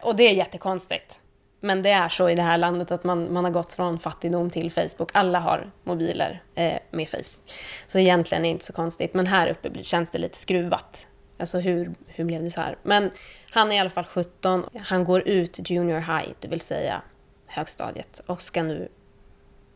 Och 0.00 0.16
det 0.16 0.22
är 0.22 0.34
jättekonstigt. 0.34 1.20
Men 1.60 1.82
det 1.82 1.90
är 1.90 2.08
så 2.08 2.28
i 2.28 2.34
det 2.34 2.42
här 2.42 2.58
landet 2.58 2.90
att 2.90 3.04
man, 3.04 3.32
man 3.32 3.44
har 3.44 3.52
gått 3.52 3.74
från 3.74 3.98
fattigdom 3.98 4.50
till 4.50 4.72
Facebook. 4.72 5.10
Alla 5.12 5.38
har 5.38 5.70
mobiler 5.84 6.42
eh, 6.54 6.78
med 6.90 7.08
Facebook. 7.08 7.52
Så 7.86 7.98
egentligen 7.98 8.44
är 8.44 8.48
det 8.48 8.52
inte 8.52 8.64
så 8.64 8.72
konstigt. 8.72 9.14
Men 9.14 9.26
här 9.26 9.48
uppe 9.48 9.84
känns 9.84 10.10
det 10.10 10.18
lite 10.18 10.38
skruvat. 10.38 11.06
Alltså 11.38 11.58
hur, 11.58 11.94
hur 12.06 12.24
blev 12.24 12.42
det 12.42 12.50
så 12.50 12.60
här? 12.60 12.76
Men 12.82 13.10
han 13.50 13.72
är 13.72 13.76
i 13.76 13.78
alla 13.78 13.90
fall 13.90 14.04
17. 14.04 14.64
Han 14.82 15.04
går 15.04 15.28
ut 15.28 15.70
junior 15.70 15.98
high, 15.98 16.28
det 16.40 16.48
vill 16.48 16.60
säga 16.60 17.02
högstadiet. 17.46 18.20
Och 18.26 18.40
ska 18.40 18.62
nu 18.62 18.88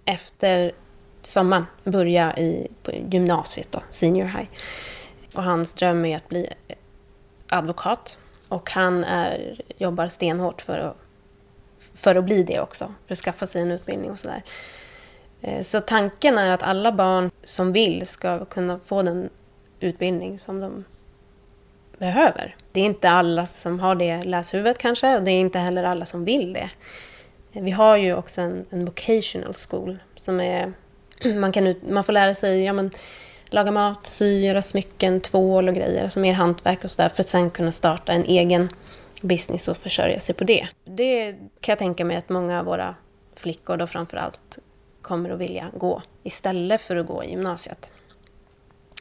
efter 0.05 0.73
sommaren 1.23 1.67
börja 1.85 2.37
i 2.37 2.69
på 2.83 2.93
gymnasiet, 3.11 3.73
då, 3.73 3.83
senior 3.91 4.27
high. 4.27 4.49
Och 5.35 5.43
hans 5.43 5.73
dröm 5.73 6.05
är 6.05 6.17
att 6.17 6.29
bli 6.29 6.49
advokat. 7.51 8.19
Och 8.49 8.71
han 8.71 9.05
är, 9.05 9.61
jobbar 9.79 10.09
stenhårt 10.09 10.63
för 10.63 10.79
att 10.79 10.97
för 11.95 12.15
att 12.15 12.25
bli 12.25 12.43
det 12.43 12.61
också, 12.61 12.95
för 13.07 13.13
att 13.13 13.19
skaffa 13.19 13.47
sig 13.47 13.63
en 13.63 13.71
utbildning 13.71 14.11
och 14.11 14.19
sådär. 14.19 14.43
Eh, 15.41 15.63
så 15.63 15.81
tanken 15.81 16.39
är 16.39 16.51
att 16.51 16.63
alla 16.63 16.93
barn 16.93 17.31
som 17.45 17.73
vill 17.73 18.07
ska 18.07 18.45
kunna 18.45 18.79
få 18.79 19.03
den 19.03 19.31
utbildning 19.81 20.39
som 20.39 20.61
de 20.61 20.85
behöver. 21.99 22.57
Det 22.73 22.81
är 22.81 22.85
inte 22.85 23.11
alla 23.11 23.47
som 23.47 23.81
har 23.81 23.95
det 23.95 24.23
läshuvudet 24.23 24.79
kanske 24.79 25.17
och 25.17 25.23
det 25.23 25.31
är 25.31 25.41
inte 25.41 25.59
heller 25.59 25.85
alla 25.85 26.07
som 26.07 26.25
vill 26.25 26.53
det. 26.53 26.71
Eh, 27.53 27.63
vi 27.63 27.71
har 27.71 27.97
ju 27.97 28.15
också 28.15 28.41
en, 28.41 28.67
en 28.71 28.85
vocational 28.85 29.55
school 29.55 29.99
som 30.15 30.41
är... 30.41 30.73
Man, 31.35 31.53
kan 31.53 31.67
ut, 31.67 31.83
man 31.89 32.05
får 32.05 32.13
lära 32.13 32.35
sig 32.35 32.65
ja, 32.65 32.73
men, 32.73 32.91
laga 33.51 33.71
mat, 33.71 34.07
sy, 34.07 34.41
göra 34.41 34.63
smycken, 34.63 35.21
tvål 35.21 35.69
och 35.69 35.75
grejer, 35.75 36.03
alltså 36.03 36.21
mer 36.21 36.35
hantverk 36.35 36.85
och 36.85 36.91
sådär 36.91 37.09
för 37.09 37.23
att 37.23 37.29
sen 37.29 37.51
kunna 37.51 37.73
starta 37.73 38.13
en 38.13 38.25
egen 38.25 38.69
business 39.21 39.69
och 39.69 39.77
försörja 39.77 40.21
sig 40.21 40.35
på 40.35 40.45
det. 40.45 40.69
Det 40.85 41.33
kan 41.33 41.73
jag 41.73 41.79
tänka 41.79 42.05
mig 42.05 42.17
att 42.17 42.29
många 42.29 42.59
av 42.59 42.67
våra 42.67 42.95
flickor 43.35 43.77
då 43.77 43.87
framför 43.87 44.17
allt 44.17 44.59
kommer 45.03 45.31
att 45.31 45.39
vilja 45.39 45.71
gå 45.77 46.03
istället 46.23 46.81
för 46.81 46.97
att 46.97 47.07
gå 47.07 47.25
i 47.25 47.31
gymnasiet. 47.31 47.91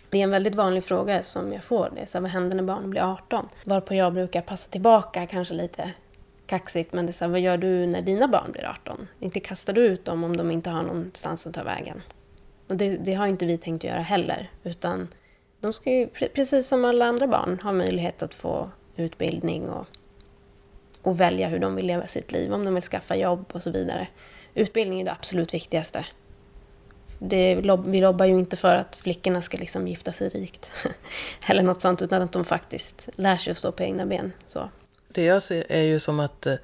Det 0.10 0.18
är 0.18 0.24
en 0.24 0.32
väldigt 0.32 0.56
vanlig 0.56 0.84
fråga 0.84 1.24
som 1.24 1.54
jag 1.54 1.64
får. 1.64 1.92
Det 1.96 2.02
är 2.02 2.06
så 2.06 2.18
här, 2.18 2.22
vad 2.22 2.32
händer 2.32 2.56
när 2.56 2.64
barnen 2.64 2.90
blir 2.90 3.02
18? 3.02 3.50
Varpå 3.64 3.94
jag 3.94 4.14
brukar 4.14 4.42
passa 4.42 4.70
tillbaka, 4.70 5.28
kanske 5.28 5.54
lite 5.54 5.92
kaxigt, 6.46 6.94
men 6.94 7.06
det 7.06 7.10
är 7.10 7.14
så 7.14 7.26
här, 7.26 7.32
vad 7.32 7.40
gör 7.40 7.58
du 7.58 7.86
när 7.86 8.02
dina 8.02 8.28
barn 8.28 8.52
blir 8.52 8.66
18? 8.66 9.08
Inte 9.20 9.40
kastar 9.40 9.74
du 9.74 9.82
ut 9.82 10.06
dem 10.06 10.24
om 10.24 10.38
de 10.38 10.52
inte 10.52 10.70
har 10.70 10.84
någonstans 10.84 11.48
att 11.48 11.54
ta 11.54 11.64
vägen. 11.64 12.02
Och 12.70 12.78
det, 12.78 12.98
det 12.98 13.14
har 13.14 13.28
inte 13.28 13.46
vi 13.46 13.58
tänkt 13.58 13.84
göra 13.84 14.02
heller, 14.02 14.52
utan 14.64 15.08
de 15.60 15.74
ska 15.74 15.92
ju, 15.92 16.08
precis 16.08 16.68
som 16.68 16.86
alla 16.86 17.06
andra 17.06 17.28
barn, 17.28 17.60
ha 17.64 17.72
möjlighet 17.72 18.24
att 18.24 18.34
få 18.34 18.70
utbildning 18.96 19.70
och 19.70 19.86
och 21.02 21.20
välja 21.20 21.48
hur 21.48 21.60
de 21.60 21.76
vill 21.76 21.86
leva 21.86 22.08
sitt 22.08 22.32
liv, 22.32 22.54
om 22.54 22.66
de 22.66 22.74
vill 22.74 22.84
skaffa 22.84 23.16
jobb 23.16 23.46
och 23.52 23.64
så 23.64 23.72
vidare. 23.72 24.08
Utbildning 24.54 25.02
är 25.02 25.06
det 25.06 25.12
absolut 25.12 25.54
viktigaste. 25.54 26.06
Det, 27.20 27.56
vi 27.86 28.02
lobbar 28.02 28.26
ju 28.26 28.34
inte 28.34 28.58
för 28.58 28.76
att 28.76 28.96
flickorna 28.96 29.42
ska 29.42 29.58
liksom 29.58 29.88
gifta 29.88 30.14
sig 30.14 30.30
rikt. 30.30 30.72
Eller 31.48 31.64
något 31.64 31.82
sånt, 31.82 32.02
utan 32.02 32.22
att 32.22 32.32
de 32.32 32.46
faktiskt 32.46 33.10
lär 33.16 33.38
sig 33.38 33.52
att 33.52 33.58
stå 33.58 33.72
på 33.72 33.84
egna 33.84 34.06
ben. 34.06 34.34
Så. 34.46 34.70
Det 35.08 35.24
jag 35.24 35.44
ser 35.44 35.72
är 35.72 35.82
ju 35.82 36.00
som 36.00 36.20
att, 36.20 36.46
eh, 36.46 36.56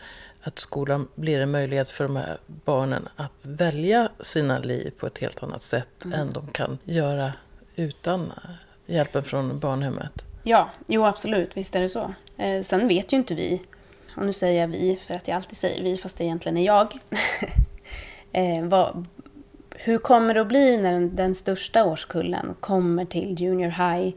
att 0.48 0.60
skolan 0.60 1.08
blir 1.16 1.40
en 1.40 1.52
möjlighet 1.52 1.92
för 1.92 2.04
de 2.04 2.16
här 2.16 2.38
barnen 2.46 3.08
att 3.16 3.32
välja 3.42 4.10
sina 4.20 4.60
liv 4.60 4.94
på 4.98 5.08
ett 5.08 5.18
helt 5.18 5.44
annat 5.44 5.62
sätt 5.62 5.90
mm. 6.06 6.20
än 6.20 6.30
de 6.30 6.48
kan 6.48 6.78
göra 6.84 7.34
utan 7.76 8.34
hjälpen 8.86 9.24
från 9.24 9.60
barnhemmet. 9.60 10.26
Ja, 10.44 10.70
jo 10.88 11.06
absolut, 11.06 11.58
visst 11.58 11.76
är 11.76 11.82
det 11.82 11.90
så. 11.90 12.14
Eh, 12.38 12.64
sen 12.64 12.88
vet 12.88 13.14
ju 13.14 13.18
inte 13.18 13.36
vi 13.36 13.62
och 14.16 14.26
nu 14.26 14.34
säger 14.34 14.62
jag 14.62 14.68
vi 14.68 15.00
för 15.08 15.14
att 15.14 15.28
jag 15.28 15.36
alltid 15.36 15.58
säger 15.58 15.84
vi 15.84 15.98
fast 15.98 16.18
det 16.18 16.24
egentligen 16.24 16.58
är 16.58 16.66
jag. 16.66 16.98
eh, 18.32 18.66
vad, 18.66 19.06
hur 19.76 19.98
kommer 19.98 20.34
det 20.34 20.42
att 20.42 20.48
bli 20.48 20.78
när 20.78 20.94
den, 20.94 21.16
den, 21.16 21.36
största 21.36 21.86
årskullen 21.86 22.56
kommer 22.60 23.06
till 23.06 23.42
junior 23.42 23.70
high 23.70 24.16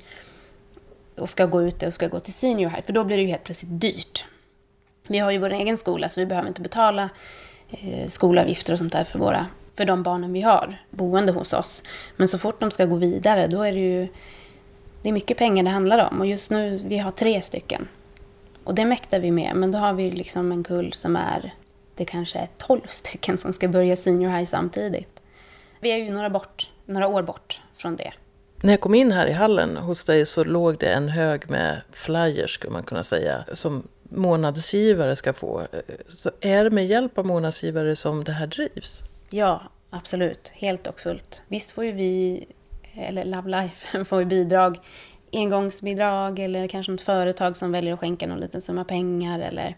och 1.17 1.31
ska 1.31 1.47
gå 1.47 1.63
ut 1.63 1.83
och 1.83 1.95
ska 1.95 2.09
gå 2.09 2.21
till 2.21 2.35
senior 2.35 2.71
high? 2.71 2.83
För 2.83 2.93
då 2.93 3.05
blir 3.05 3.17
det 3.17 3.23
ju 3.23 3.29
helt 3.29 3.45
plötsligt 3.45 3.81
dyrt. 3.81 4.27
Vi 5.11 5.19
har 5.19 5.31
ju 5.31 5.39
vår 5.39 5.53
egen 5.53 5.79
skola 5.79 6.09
så 6.09 6.21
vi 6.21 6.27
behöver 6.27 6.49
inte 6.49 6.61
betala 6.61 7.09
eh, 7.71 8.09
skolavgifter 8.09 8.73
och 8.73 8.79
sånt 8.79 8.93
där 8.93 9.05
för, 9.05 9.19
våra, 9.19 9.47
för 9.77 9.85
de 9.85 10.03
barnen 10.03 10.33
vi 10.33 10.41
har 10.41 10.83
boende 10.91 11.33
hos 11.33 11.53
oss. 11.53 11.83
Men 12.17 12.29
så 12.29 12.39
fort 12.39 12.61
de 12.61 12.71
ska 12.71 12.85
gå 12.85 12.97
vidare 12.97 13.47
då 13.47 13.63
är 13.63 13.73
det 13.73 13.79
ju 13.79 14.09
det 15.03 15.09
är 15.09 15.13
mycket 15.13 15.39
pengar 15.39 15.65
det 15.65 15.71
handlar 15.71 16.09
om. 16.11 16.21
Och 16.21 16.27
just 16.27 16.51
nu, 16.51 16.81
vi 16.85 16.99
har 16.99 17.11
tre 17.11 17.43
stycken. 17.43 17.89
Och 18.65 18.75
det 18.75 18.85
mäktar 18.85 19.21
vi 19.21 19.31
med, 19.31 19.57
men 19.57 19.73
då 19.73 19.79
har 19.79 19.93
vi 19.93 20.11
liksom 20.11 20.53
en 20.53 20.65
kull 20.65 20.93
som 20.93 21.17
är, 21.17 21.55
det 21.95 22.05
kanske 22.05 22.39
är 22.39 22.49
12 22.59 22.81
stycken 22.89 23.39
som 23.39 23.53
ska 23.53 23.69
börja 23.69 23.97
senior 23.97 24.31
high 24.31 24.49
samtidigt. 24.49 25.21
Vi 25.81 25.91
är 25.91 25.97
ju 25.97 26.11
några, 26.11 26.31
bort, 26.31 26.71
några 26.87 27.09
år 27.09 27.23
bort 27.23 27.63
från 27.75 27.97
det. 27.97 28.13
När 28.63 28.73
jag 28.73 28.81
kom 28.81 28.95
in 28.95 29.13
här 29.13 29.27
i 29.27 29.33
hallen 29.33 29.77
hos 29.77 30.05
dig 30.05 30.27
så 30.27 30.45
låg 30.45 30.79
det 30.79 30.93
en 30.93 31.09
hög 31.09 31.51
med 31.51 31.81
flyers, 31.93 32.55
skulle 32.55 32.73
man 32.73 32.83
kunna 32.83 33.03
säga, 33.03 33.45
som 33.53 33.89
månadsgivare 34.09 35.17
ska 35.17 35.33
få. 35.33 35.67
Så 36.09 36.31
är 36.41 36.65
det 36.65 36.71
med 36.71 36.87
hjälp 36.87 37.19
av 37.19 37.27
månadsgivare 37.27 37.97
som 37.97 38.25
det 38.25 38.33
här 38.33 38.47
drivs? 38.47 39.03
Ja, 39.31 39.63
absolut. 39.91 40.49
Helt 40.55 40.87
och 40.87 41.01
fullt. 41.01 41.43
Visst 41.49 41.71
får 41.71 41.85
ju 41.85 41.93
vi 41.93 42.47
eller 42.95 43.25
Love 43.25 43.51
Life 43.51 44.05
får 44.05 44.19
ju 44.19 44.25
bidrag, 44.25 44.79
engångsbidrag 45.33 46.39
eller 46.39 46.69
kanske 46.69 46.93
något 46.93 47.01
företag 47.01 47.57
som 47.57 47.73
väljer 47.73 47.95
att 47.95 48.01
skänka 48.01 48.27
någon 48.27 48.41
liten 48.41 48.63
summa 48.63 48.85
pengar 48.85 49.41
eller 49.41 49.77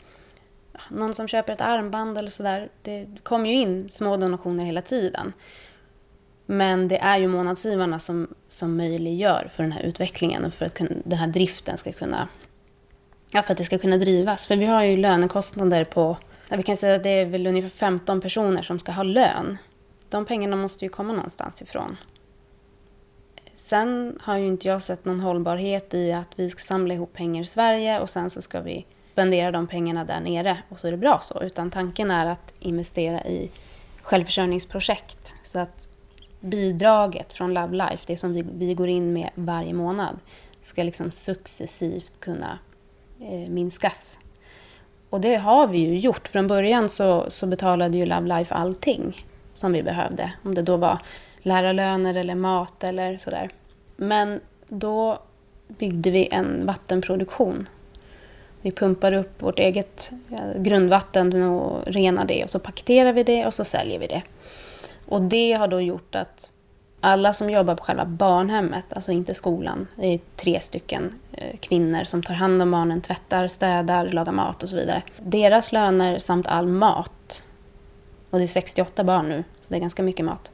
någon 0.91 1.15
som 1.15 1.29
köper 1.29 1.53
ett 1.53 1.61
armband 1.61 2.19
eller 2.19 2.31
sådär. 2.31 2.69
Det 2.83 3.07
kommer 3.23 3.51
ju 3.51 3.57
in 3.57 3.89
små 3.89 4.17
donationer 4.17 4.65
hela 4.65 4.83
tiden. 4.83 5.33
Men 6.47 6.89
det 6.89 6.99
är 6.99 7.19
ju 7.19 7.29
månadsgivarna 7.29 7.99
som, 7.99 8.35
som 8.49 8.77
möjliggör 8.77 9.49
för 9.55 9.63
den 9.63 9.73
här 9.73 9.83
utvecklingen 9.83 10.45
och 10.45 10.55
för 10.55 10.67
att 10.67 10.81
den 11.05 11.19
här 11.19 11.27
driften 11.27 11.79
ska 11.79 11.93
kunna... 11.93 12.29
Ja, 13.33 13.43
för 13.43 13.53
att 13.53 13.59
det 13.59 13.65
ska 13.65 13.79
kunna 13.79 13.97
drivas. 13.97 14.47
För 14.47 14.57
vi 14.57 14.67
har 14.67 14.85
ju 14.85 14.97
lönekostnader 14.97 15.85
på... 15.85 16.17
Vi 16.49 16.63
kan 16.63 16.77
säga 16.77 16.95
att 16.95 17.03
det 17.03 17.11
är 17.11 17.27
väl 17.27 17.47
ungefär 17.47 17.69
15 17.69 18.21
personer 18.21 18.63
som 18.63 18.79
ska 18.79 18.93
ha 18.93 19.03
lön. 19.03 19.59
De 20.09 20.27
pengarna 20.27 20.57
måste 20.57 20.85
ju 20.85 20.89
komma 20.89 21.13
någonstans 21.13 21.63
ifrån. 21.63 21.97
Sen 23.55 24.19
har 24.23 24.37
ju 24.37 24.47
inte 24.47 24.69
jag 24.69 24.83
sett 24.83 25.05
någon 25.05 25.21
hållbarhet 25.21 25.95
i 25.95 26.13
att 26.13 26.29
vi 26.37 26.51
ska 26.51 26.61
samla 26.61 26.95
ihop 26.95 27.13
pengar 27.13 27.43
i 27.43 27.47
Sverige 27.47 28.01
och 28.01 28.11
sen 28.11 28.31
så 28.31 28.43
ska 28.43 28.61
vi 28.61 28.87
spendera 29.13 29.51
de 29.51 29.67
pengarna 29.67 30.05
där 30.05 30.21
nere 30.21 30.59
och 30.69 30.81
så 30.81 30.87
är 30.87 30.91
det 30.91 30.97
bra 30.97 31.19
så. 31.23 31.43
Utan 31.43 31.71
tanken 31.71 32.11
är 32.11 32.27
att 32.27 32.55
investera 32.59 33.25
i 33.25 33.51
självförsörjningsprojekt. 34.03 35.35
Så 35.43 35.59
att 35.59 35.89
bidraget 36.41 37.33
från 37.33 37.55
Love 37.55 37.77
Life, 37.77 38.05
det 38.07 38.17
som 38.17 38.33
vi, 38.33 38.45
vi 38.55 38.75
går 38.75 38.89
in 38.89 39.13
med 39.13 39.31
varje 39.35 39.75
månad, 39.75 40.19
ska 40.63 40.83
liksom 40.83 41.11
successivt 41.11 42.21
kunna 42.21 42.59
Eh, 43.21 43.51
minskas. 43.51 44.19
Och 45.11 45.21
det 45.21 45.37
har 45.37 45.67
vi 45.67 45.79
ju 45.79 45.99
gjort. 45.99 46.29
Från 46.29 46.47
början 46.47 46.89
så, 46.89 47.31
så 47.31 47.47
betalade 47.47 47.99
ju 47.99 48.07
Love 48.07 48.39
Life 48.39 48.55
allting 48.55 49.27
som 49.53 49.73
vi 49.73 49.83
behövde. 49.83 50.33
Om 50.43 50.55
det 50.55 50.63
då 50.63 50.77
var 50.77 50.99
lärarlöner 51.39 52.15
eller 52.15 52.35
mat 52.35 52.85
eller 52.85 53.19
sådär. 53.19 53.51
Men 53.97 54.41
då 54.69 55.19
byggde 55.69 56.11
vi 56.11 56.29
en 56.31 56.67
vattenproduktion. 56.67 57.69
Vi 58.63 58.73
pumpar 58.73 59.13
upp 59.13 59.43
vårt 59.43 59.59
eget 59.59 60.11
grundvatten 60.57 61.43
och 61.43 61.87
renar 61.87 62.25
det 62.25 62.45
och 62.45 62.51
så 62.51 62.59
paketerar 62.59 63.13
vi 63.13 63.23
det 63.23 63.47
och 63.47 63.55
så 63.55 63.65
säljer 63.65 63.99
vi 63.99 64.07
det. 64.07 64.23
Och 65.07 65.23
det 65.23 65.53
har 65.53 65.69
då 65.69 65.81
gjort 65.81 66.15
att 66.15 66.53
alla 67.01 67.33
som 67.33 67.51
jobbar 67.51 67.75
på 67.75 67.83
själva 67.83 68.05
barnhemmet, 68.05 68.93
alltså 68.93 69.13
inte 69.13 69.35
skolan, 69.35 69.87
det 69.97 70.07
är 70.07 70.21
tre 70.37 70.61
stycken 70.61 71.20
Eh, 71.41 71.57
kvinnor 71.61 72.05
som 72.05 72.23
tar 72.23 72.35
hand 72.35 72.63
om 72.63 72.71
barnen, 72.71 73.01
tvättar, 73.01 73.49
städar, 73.49 74.09
lagar 74.09 74.33
mat 74.33 74.63
och 74.63 74.69
så 74.69 74.77
vidare. 74.77 75.03
Deras 75.19 75.73
löner 75.73 76.19
samt 76.19 76.47
all 76.47 76.67
mat, 76.67 77.43
och 78.31 78.39
det 78.39 78.45
är 78.45 78.49
68 78.49 79.05
barn 79.05 79.29
nu, 79.29 79.45
så 79.57 79.65
det 79.69 79.77
är 79.77 79.81
ganska 79.81 80.03
mycket 80.03 80.25
mat. 80.25 80.53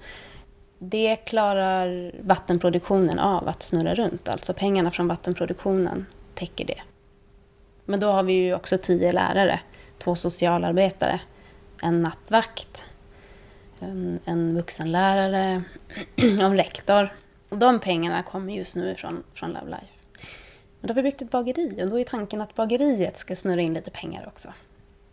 Det 0.79 1.17
klarar 1.17 2.13
vattenproduktionen 2.21 3.19
av 3.19 3.49
att 3.49 3.63
snurra 3.63 3.95
runt, 3.95 4.29
alltså 4.29 4.53
pengarna 4.53 4.91
från 4.91 5.09
vattenproduktionen 5.09 6.07
täcker 6.35 6.65
det. 6.65 6.81
Men 7.85 8.01
då 8.01 8.07
har 8.07 8.23
vi 8.23 8.33
ju 8.33 8.55
också 8.55 8.79
tio 8.79 9.13
lärare, 9.13 9.61
två 9.99 10.15
socialarbetare, 10.15 11.21
en 11.83 12.03
nattvakt, 12.03 12.85
en, 13.81 14.21
en 14.25 14.57
vuxenlärare 14.57 15.63
och 16.17 16.23
en 16.25 16.57
rektor. 16.57 17.09
Och 17.49 17.59
de 17.59 17.81
pengarna 17.81 18.23
kommer 18.23 18.55
just 18.55 18.77
nu 18.77 18.95
från, 18.95 19.23
från 19.35 19.51
Love 19.51 19.71
Life. 19.71 19.96
Men 20.87 20.95
då 20.95 20.99
har 20.99 21.03
vi 21.03 21.11
byggt 21.11 21.23
ett 21.23 21.31
bageri 21.31 21.83
och 21.83 21.89
då 21.89 22.01
är 22.01 22.05
tanken 22.05 22.41
att 22.41 22.55
bageriet 22.55 23.17
ska 23.17 23.37
snurra 23.37 23.61
in 23.61 23.75
lite 23.75 23.91
pengar 23.91 24.27
också. 24.27 24.53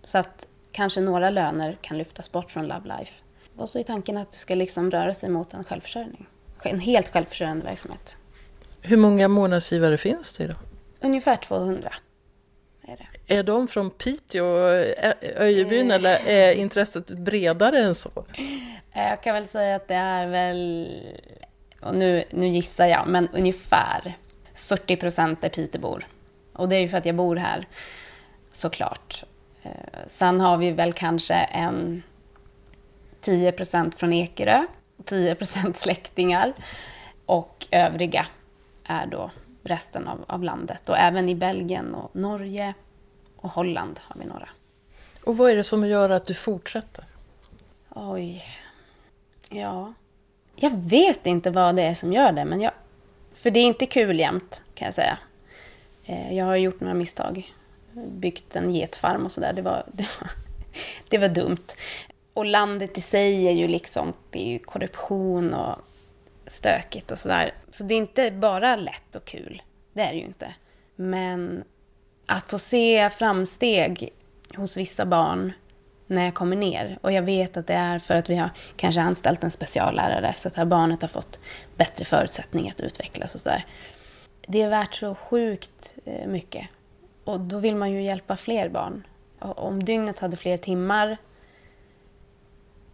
Så 0.01 0.17
att 0.17 0.47
kanske 0.71 1.01
några 1.01 1.29
löner 1.29 1.77
kan 1.81 1.97
lyftas 1.97 2.31
bort 2.31 2.51
från 2.51 2.67
Love 2.67 2.97
Life. 2.99 3.13
Och 3.57 3.69
så 3.69 3.79
är 3.79 3.83
tanken 3.83 4.17
att 4.17 4.31
det 4.31 4.37
ska 4.37 4.55
liksom 4.55 4.91
röra 4.91 5.13
sig 5.13 5.29
mot 5.29 5.53
en 5.53 5.63
självförsörjning. 5.63 6.25
En 6.63 6.79
helt 6.79 7.09
självförsörjande 7.09 7.65
verksamhet. 7.65 8.15
Hur 8.81 8.97
många 8.97 9.27
månadsgivare 9.27 9.97
finns 9.97 10.33
det 10.33 10.43
idag? 10.43 10.57
Ungefär 11.01 11.35
200 11.35 11.93
är 12.87 12.97
det. 12.97 13.35
Är 13.35 13.43
de 13.43 13.67
från 13.67 13.89
Piteå 13.89 14.45
och 14.45 14.85
Öjebyn 15.37 15.91
eh. 15.91 15.95
eller 15.95 16.27
är 16.27 16.51
intresset 16.51 17.07
bredare 17.07 17.79
än 17.79 17.95
så? 17.95 18.25
Jag 18.93 19.23
kan 19.23 19.33
väl 19.33 19.47
säga 19.47 19.75
att 19.75 19.87
det 19.87 19.95
är 19.95 20.27
väl, 20.27 20.89
och 21.81 21.95
nu, 21.95 22.23
nu 22.29 22.47
gissar 22.47 22.87
jag, 22.87 23.07
men 23.07 23.29
ungefär 23.33 24.17
40 24.63 24.95
procent 24.95 25.43
är 25.43 25.49
Pitebor. 25.49 26.07
Och 26.53 26.69
det 26.69 26.75
är 26.75 26.79
ju 26.81 26.89
för 26.89 26.97
att 26.97 27.05
jag 27.05 27.15
bor 27.15 27.35
här, 27.35 27.67
såklart. 28.51 29.23
Eh, 29.63 29.71
sen 30.07 30.39
har 30.39 30.57
vi 30.57 30.71
väl 30.71 30.93
kanske 30.93 31.33
en 31.33 32.03
10 33.21 33.51
procent 33.51 33.95
från 33.95 34.13
Ekerö, 34.13 34.65
10 35.05 35.35
procent 35.35 35.77
släktingar 35.77 36.53
och 37.25 37.67
övriga 37.71 38.25
är 38.83 39.05
då 39.05 39.31
resten 39.63 40.07
av, 40.07 40.25
av 40.27 40.43
landet. 40.43 40.89
Och 40.89 40.97
även 40.97 41.29
i 41.29 41.35
Belgien 41.35 41.95
och 41.95 42.15
Norge 42.15 42.73
och 43.35 43.49
Holland 43.49 43.99
har 44.03 44.21
vi 44.21 44.25
några. 44.25 44.49
Och 45.23 45.37
vad 45.37 45.51
är 45.51 45.55
det 45.55 45.63
som 45.63 45.87
gör 45.87 46.09
att 46.09 46.25
du 46.25 46.33
fortsätter? 46.33 47.05
Oj. 47.89 48.43
Ja. 49.49 49.93
Jag 50.55 50.77
vet 50.77 51.25
inte 51.25 51.51
vad 51.51 51.75
det 51.75 51.81
är 51.81 51.93
som 51.93 52.13
gör 52.13 52.31
det, 52.31 52.45
men 52.45 52.61
jag... 52.61 52.71
För 53.43 53.51
det 53.51 53.59
är 53.59 53.63
inte 53.63 53.85
kul 53.85 54.19
jämt, 54.19 54.61
kan 54.73 54.85
jag 54.85 54.93
säga. 54.93 55.17
Eh, 56.05 56.37
jag 56.37 56.45
har 56.45 56.55
gjort 56.55 56.79
några 56.79 56.93
misstag. 56.93 57.53
Byggt 57.93 58.55
en 58.55 58.75
getfarm 58.75 59.25
och 59.25 59.31
sådär. 59.31 59.53
Det 59.53 59.61
var, 59.61 59.83
det, 59.91 60.07
var, 60.19 60.31
det 61.09 61.17
var 61.17 61.27
dumt. 61.27 61.73
Och 62.33 62.45
landet 62.45 62.97
i 62.97 63.01
sig 63.01 63.47
är 63.47 63.51
ju 63.51 63.67
liksom, 63.67 64.13
det 64.29 64.47
är 64.47 64.51
ju 64.51 64.59
korruption 64.59 65.53
och 65.53 65.75
stökigt 66.47 67.11
och 67.11 67.19
sådär. 67.19 67.53
Så 67.71 67.83
det 67.83 67.95
är 67.95 67.97
inte 67.97 68.31
bara 68.31 68.75
lätt 68.75 69.15
och 69.15 69.25
kul. 69.25 69.61
Det 69.93 70.01
är 70.01 70.13
det 70.13 70.19
ju 70.19 70.25
inte. 70.25 70.53
Men 70.95 71.63
att 72.25 72.49
få 72.49 72.59
se 72.59 73.09
framsteg 73.09 74.09
hos 74.55 74.77
vissa 74.77 75.05
barn 75.05 75.53
när 76.07 76.25
jag 76.25 76.33
kommer 76.33 76.55
ner. 76.55 76.97
Och 77.01 77.11
jag 77.11 77.21
vet 77.21 77.57
att 77.57 77.67
det 77.67 77.73
är 77.73 77.99
för 77.99 78.15
att 78.15 78.29
vi 78.29 78.35
har 78.35 78.49
kanske 78.75 79.01
anställt 79.01 79.43
en 79.43 79.51
speciallärare 79.51 80.33
så 80.33 80.47
att 80.47 80.53
det 80.53 80.59
här 80.59 80.65
barnet 80.65 81.01
har 81.01 81.09
fått 81.09 81.39
bättre 81.77 82.05
förutsättningar 82.05 82.71
att 82.71 82.79
utvecklas 82.79 83.35
och 83.35 83.41
sådär. 83.41 83.65
Det 84.47 84.61
är 84.61 84.69
värt 84.69 84.95
så 84.95 85.15
sjukt 85.15 85.95
eh, 86.05 86.27
mycket. 86.27 86.67
Och 87.23 87.39
då 87.39 87.59
vill 87.59 87.75
man 87.75 87.91
ju 87.91 88.03
hjälpa 88.03 88.37
fler 88.37 88.69
barn. 88.69 89.07
Om 89.39 89.83
dygnet 89.83 90.19
hade 90.19 90.37
fler 90.37 90.57
timmar 90.57 91.17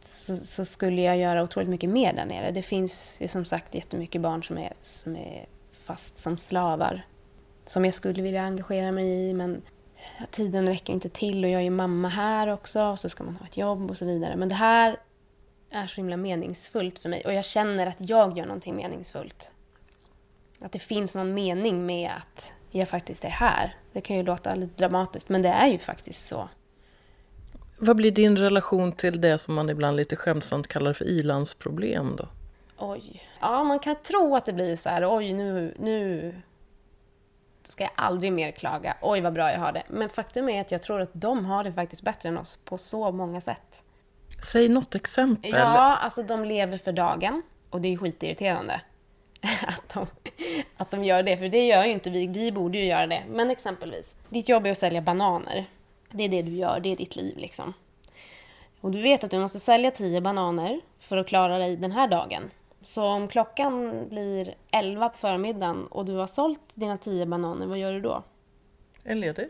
så, 0.02 0.36
så, 0.36 0.66
skulle 0.66 1.02
jag 1.02 1.18
göra 1.18 1.44
otroligt 1.44 1.70
mycket 1.70 1.90
mer 1.90 2.14
där 2.14 2.26
nere. 2.26 2.52
Det 2.52 2.62
finns 2.62 3.18
ju 3.22 3.28
som 3.28 3.46
sagt 3.46 3.76
jättemycket 3.76 4.22
barn 4.22 4.44
som 4.44 4.58
är, 4.58 4.74
som 4.80 5.16
är 5.16 5.46
fast 5.84 6.20
som 6.20 6.38
slavar. 6.38 7.06
Som 7.66 7.86
jag 7.86 7.94
skulle 7.94 8.22
vilja 8.24 8.44
engagera 8.44 8.92
mig 8.92 9.30
i 9.30 9.34
men 9.34 9.62
tiden 10.32 10.68
räcker 10.68 10.94
inte 10.94 11.10
till 11.10 11.44
och 11.44 11.50
jag 11.50 11.60
är 11.60 11.64
ju 11.64 11.70
mamma 11.70 12.10
här 12.10 12.48
också 12.48 12.82
och 12.82 13.00
så 13.00 13.10
ska 13.10 13.24
man 13.24 13.36
ha 13.36 13.46
ett 13.46 13.58
jobb 13.58 13.92
och 13.92 13.98
så 13.98 14.06
vidare. 14.06 14.36
Men 14.36 14.50
det 14.50 14.56
här 14.56 15.00
är 15.70 15.88
så 15.88 15.96
himla 15.96 16.18
meningsfullt 16.18 17.00
för 17.00 17.10
mig 17.10 17.26
och 17.26 17.34
jag 17.34 17.46
känner 17.46 17.88
att 17.88 18.10
jag 18.10 18.38
gör 18.38 18.46
någonting 18.46 18.76
meningsfullt. 18.76 19.52
Att 20.60 20.72
det 20.72 20.80
finns 20.80 21.16
någon 21.16 21.34
mening 21.34 21.86
med 21.86 22.12
att 22.18 22.52
jag 22.72 22.90
faktiskt 22.90 23.26
är 23.26 23.30
här. 23.30 23.76
Det 23.94 24.02
kan 24.02 24.16
ju 24.16 24.24
låta 24.24 24.56
lite 24.56 24.74
dramatiskt 24.78 25.30
men 25.30 25.42
det 25.42 25.50
är 25.50 25.68
ju 25.68 25.78
faktiskt 25.78 26.28
så. 26.28 26.50
Vad 27.78 27.96
blir 27.96 28.12
din 28.12 28.38
relation 28.38 28.92
till 28.92 29.22
det 29.22 29.38
som 29.38 29.54
man 29.54 29.70
ibland 29.70 29.98
lite 29.98 30.16
skämtsamt 30.16 30.68
kallar 30.68 30.94
för 30.94 31.06
ilandsproblem 31.06 32.16
då? 32.16 32.28
Oj. 32.78 33.24
Ja, 33.40 33.64
man 33.64 33.80
kan 33.80 33.96
tro 33.96 34.36
att 34.36 34.46
det 34.46 34.54
blir 34.54 34.76
så 34.76 34.90
här, 34.90 35.18
oj 35.18 35.34
nu, 35.34 35.74
nu 35.80 36.34
ska 37.64 37.84
jag 37.84 37.92
aldrig 37.96 38.34
mer 38.34 38.52
klaga. 38.52 38.98
Oj 39.02 39.22
vad 39.22 39.34
bra 39.34 39.52
jag 39.52 39.60
har 39.60 39.72
det. 39.72 39.84
Men 39.88 40.10
faktum 40.10 40.50
är 40.50 40.62
att 40.62 40.72
jag 40.72 40.82
tror 40.82 41.02
att 41.02 41.10
de 41.14 41.46
har 41.46 41.64
det 41.64 41.74
faktiskt 41.74 42.02
bättre 42.02 42.30
än 42.30 42.38
oss 42.38 42.56
på 42.56 42.78
så 42.78 43.12
många 43.12 43.42
sätt. 43.42 43.84
Säg 44.44 44.70
något 44.70 44.96
exempel. 44.96 45.52
Ja, 45.52 45.96
alltså 45.96 46.24
de 46.24 46.46
lever 46.46 46.78
för 46.78 46.92
dagen. 46.92 47.42
Och 47.70 47.82
det 47.82 47.94
är 47.94 47.98
skitirriterande. 47.98 48.82
att, 49.68 49.94
de, 49.94 50.08
att 50.78 50.92
de 50.92 51.04
gör 51.04 51.24
det, 51.24 51.38
för 51.38 51.50
det 51.50 51.66
gör 51.66 51.86
ju 51.86 51.92
inte 51.92 52.10
vi. 52.10 52.28
Vi 52.28 52.52
borde 52.52 52.78
ju 52.78 52.86
göra 52.86 53.08
det. 53.08 53.24
Men 53.30 53.50
exempelvis, 53.50 54.16
ditt 54.30 54.50
jobb 54.50 54.66
är 54.66 54.72
att 54.72 54.78
sälja 54.78 55.02
bananer. 55.02 55.66
Det 56.12 56.24
är 56.24 56.30
det 56.30 56.42
du 56.42 56.52
gör, 56.52 56.80
det 56.80 56.92
är 56.92 56.96
ditt 56.96 57.16
liv 57.16 57.38
liksom. 57.38 57.74
Och 58.82 58.92
du 58.92 59.02
vet 59.02 59.24
att 59.24 59.32
du 59.32 59.40
måste 59.40 59.60
sälja 59.60 59.92
tio 59.92 60.22
bananer 60.22 60.82
för 61.00 61.18
att 61.18 61.28
klara 61.28 61.58
dig 61.58 61.78
den 61.78 61.92
här 61.92 62.08
dagen. 62.08 62.52
Så 62.82 63.06
om 63.06 63.28
klockan 63.28 64.06
blir 64.10 64.56
11 64.72 65.10
på 65.10 65.18
förmiddagen 65.18 65.88
och 65.88 66.06
du 66.06 66.16
har 66.16 66.28
sålt 66.28 66.62
dina 66.74 66.98
tio 66.98 67.26
bananer, 67.26 67.66
vad 67.66 67.78
gör 67.78 67.94
du 67.94 68.02
då? 68.02 68.24
Är 69.04 69.16
ledig. 69.16 69.50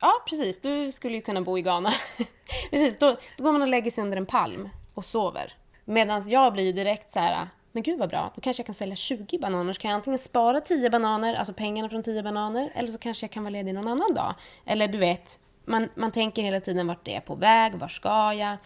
Ja, 0.00 0.12
precis. 0.28 0.60
Du 0.60 0.92
skulle 0.92 1.14
ju 1.14 1.20
kunna 1.20 1.40
bo 1.40 1.58
i 1.58 1.62
Ghana. 1.62 1.90
precis, 2.70 2.98
då, 2.98 3.16
då 3.38 3.44
går 3.44 3.52
man 3.52 3.62
och 3.62 3.68
lägger 3.68 3.90
sig 3.90 4.04
under 4.04 4.16
en 4.16 4.26
palm 4.26 4.68
och 4.94 5.04
sover. 5.04 5.54
Medan 5.84 6.28
jag 6.28 6.52
blir 6.52 6.64
ju 6.64 6.72
direkt 6.72 7.10
så 7.10 7.18
här, 7.18 7.48
men 7.72 7.82
gud 7.82 7.98
vad 7.98 8.08
bra, 8.08 8.32
då 8.34 8.40
kanske 8.40 8.60
jag 8.60 8.66
kan 8.66 8.74
sälja 8.74 8.96
20 8.96 9.38
bananer. 9.38 9.72
Så 9.72 9.80
kan 9.80 9.90
jag 9.90 9.96
antingen 9.96 10.18
spara 10.18 10.60
10 10.60 10.90
bananer, 10.90 11.34
alltså 11.34 11.52
pengarna 11.52 11.88
från 11.88 12.02
10 12.02 12.22
bananer, 12.22 12.72
eller 12.74 12.88
så 12.92 12.98
kanske 12.98 13.24
jag 13.24 13.30
kan 13.30 13.42
vara 13.42 13.50
ledig 13.50 13.74
någon 13.74 13.88
annan 13.88 14.14
dag. 14.14 14.34
Eller 14.64 14.88
du 14.88 14.98
vet, 14.98 15.38
man, 15.64 15.88
man 15.94 16.12
tänker 16.12 16.42
hela 16.42 16.60
tiden 16.60 16.86
vart 16.86 17.08
är 17.08 17.12
jag 17.12 17.24
på 17.24 17.34
väg, 17.34 17.74
var 17.74 17.88
ska 17.88 18.34
jag, 18.34 18.56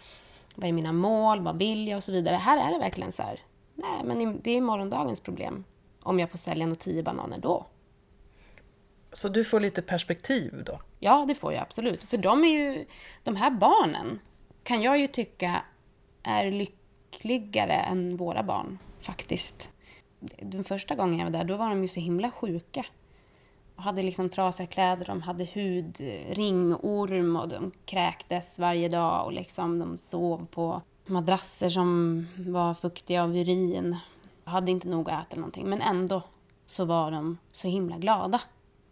vad 0.55 0.69
är 0.69 0.73
mina 0.73 0.93
mål, 0.93 1.41
vad 1.41 1.59
vill 1.59 1.89
jag 1.89 1.97
och 1.97 2.03
så 2.03 2.13
vidare. 2.13 2.37
Här 2.37 2.69
är 2.69 2.73
det 2.73 2.79
verkligen 2.79 3.13
så 3.13 3.23
här, 3.23 3.41
Nej, 3.77 4.05
men 4.05 4.41
det 4.43 4.51
är 4.51 4.61
morgondagens 4.61 5.21
problem. 5.21 5.65
Om 6.03 6.19
jag 6.19 6.31
får 6.31 6.39
sälja 6.39 6.67
några 6.67 6.79
tio 6.79 7.03
bananer 7.03 7.39
då. 7.39 7.67
Så 9.13 9.29
du 9.29 9.45
får 9.45 9.61
lite 9.61 9.83
perspektiv 9.83 10.63
då? 10.67 10.81
Ja, 10.99 11.25
det 11.29 11.35
får 11.35 11.53
jag 11.53 11.63
absolut. 11.63 12.05
För 12.05 12.17
de 12.17 12.45
är 12.45 12.49
ju, 12.49 12.87
de 13.25 13.37
här 13.37 13.51
barnen 13.51 14.21
kan 14.63 14.83
jag 14.83 14.99
ju 14.99 15.07
tycka 15.07 15.63
är 16.23 16.51
lyckligare 16.51 17.73
än 17.73 18.17
våra 18.17 18.43
barn, 18.43 18.79
faktiskt. 19.01 19.71
Den 20.21 20.65
första 20.65 20.95
gången 20.95 21.19
jag 21.19 21.25
var 21.25 21.33
där, 21.33 21.45
då 21.45 21.57
var 21.57 21.69
de 21.69 21.83
ju 21.83 21.89
så 21.89 22.01
himla 22.01 22.31
sjuka. 22.31 22.87
De 23.77 23.83
hade 23.83 24.03
liksom 24.03 24.31
trasiga 24.31 24.67
kläder, 24.67 25.05
de 25.05 25.23
hade 25.23 25.45
hud, 25.45 26.01
ringorm 26.31 27.37
och 27.37 27.49
de 27.49 27.73
kräktes 27.85 28.59
varje 28.59 28.89
dag 28.89 29.27
och 29.27 29.33
liksom 29.33 29.79
de 29.79 29.99
sov 29.99 30.47
på 30.47 30.83
madrasser 31.07 31.71
som 31.71 32.27
var 32.37 32.75
fuktiga 32.75 33.23
av 33.23 33.37
urin. 33.37 33.97
Jag 34.45 34.53
hade 34.53 34.71
inte 34.71 34.89
nog 34.89 35.11
att 35.11 35.27
äta 35.27 35.37
någonting, 35.37 35.69
men 35.69 35.83
ändå 35.83 36.23
så 36.67 36.85
var 36.85 37.11
de 37.11 37.39
så 37.53 37.69
himla 37.69 37.99
glada. 37.99 38.41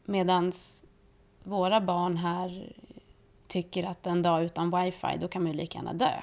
Medan 0.04 0.52
våra 1.42 1.80
barn 1.80 2.16
här 2.16 2.72
tycker 3.46 3.84
att 3.84 4.06
en 4.06 4.22
dag 4.22 4.44
utan 4.44 4.70
wifi, 4.70 5.18
då 5.20 5.28
kan 5.28 5.42
man 5.42 5.52
ju 5.52 5.58
lika 5.58 5.78
gärna 5.78 5.92
dö. 5.92 6.22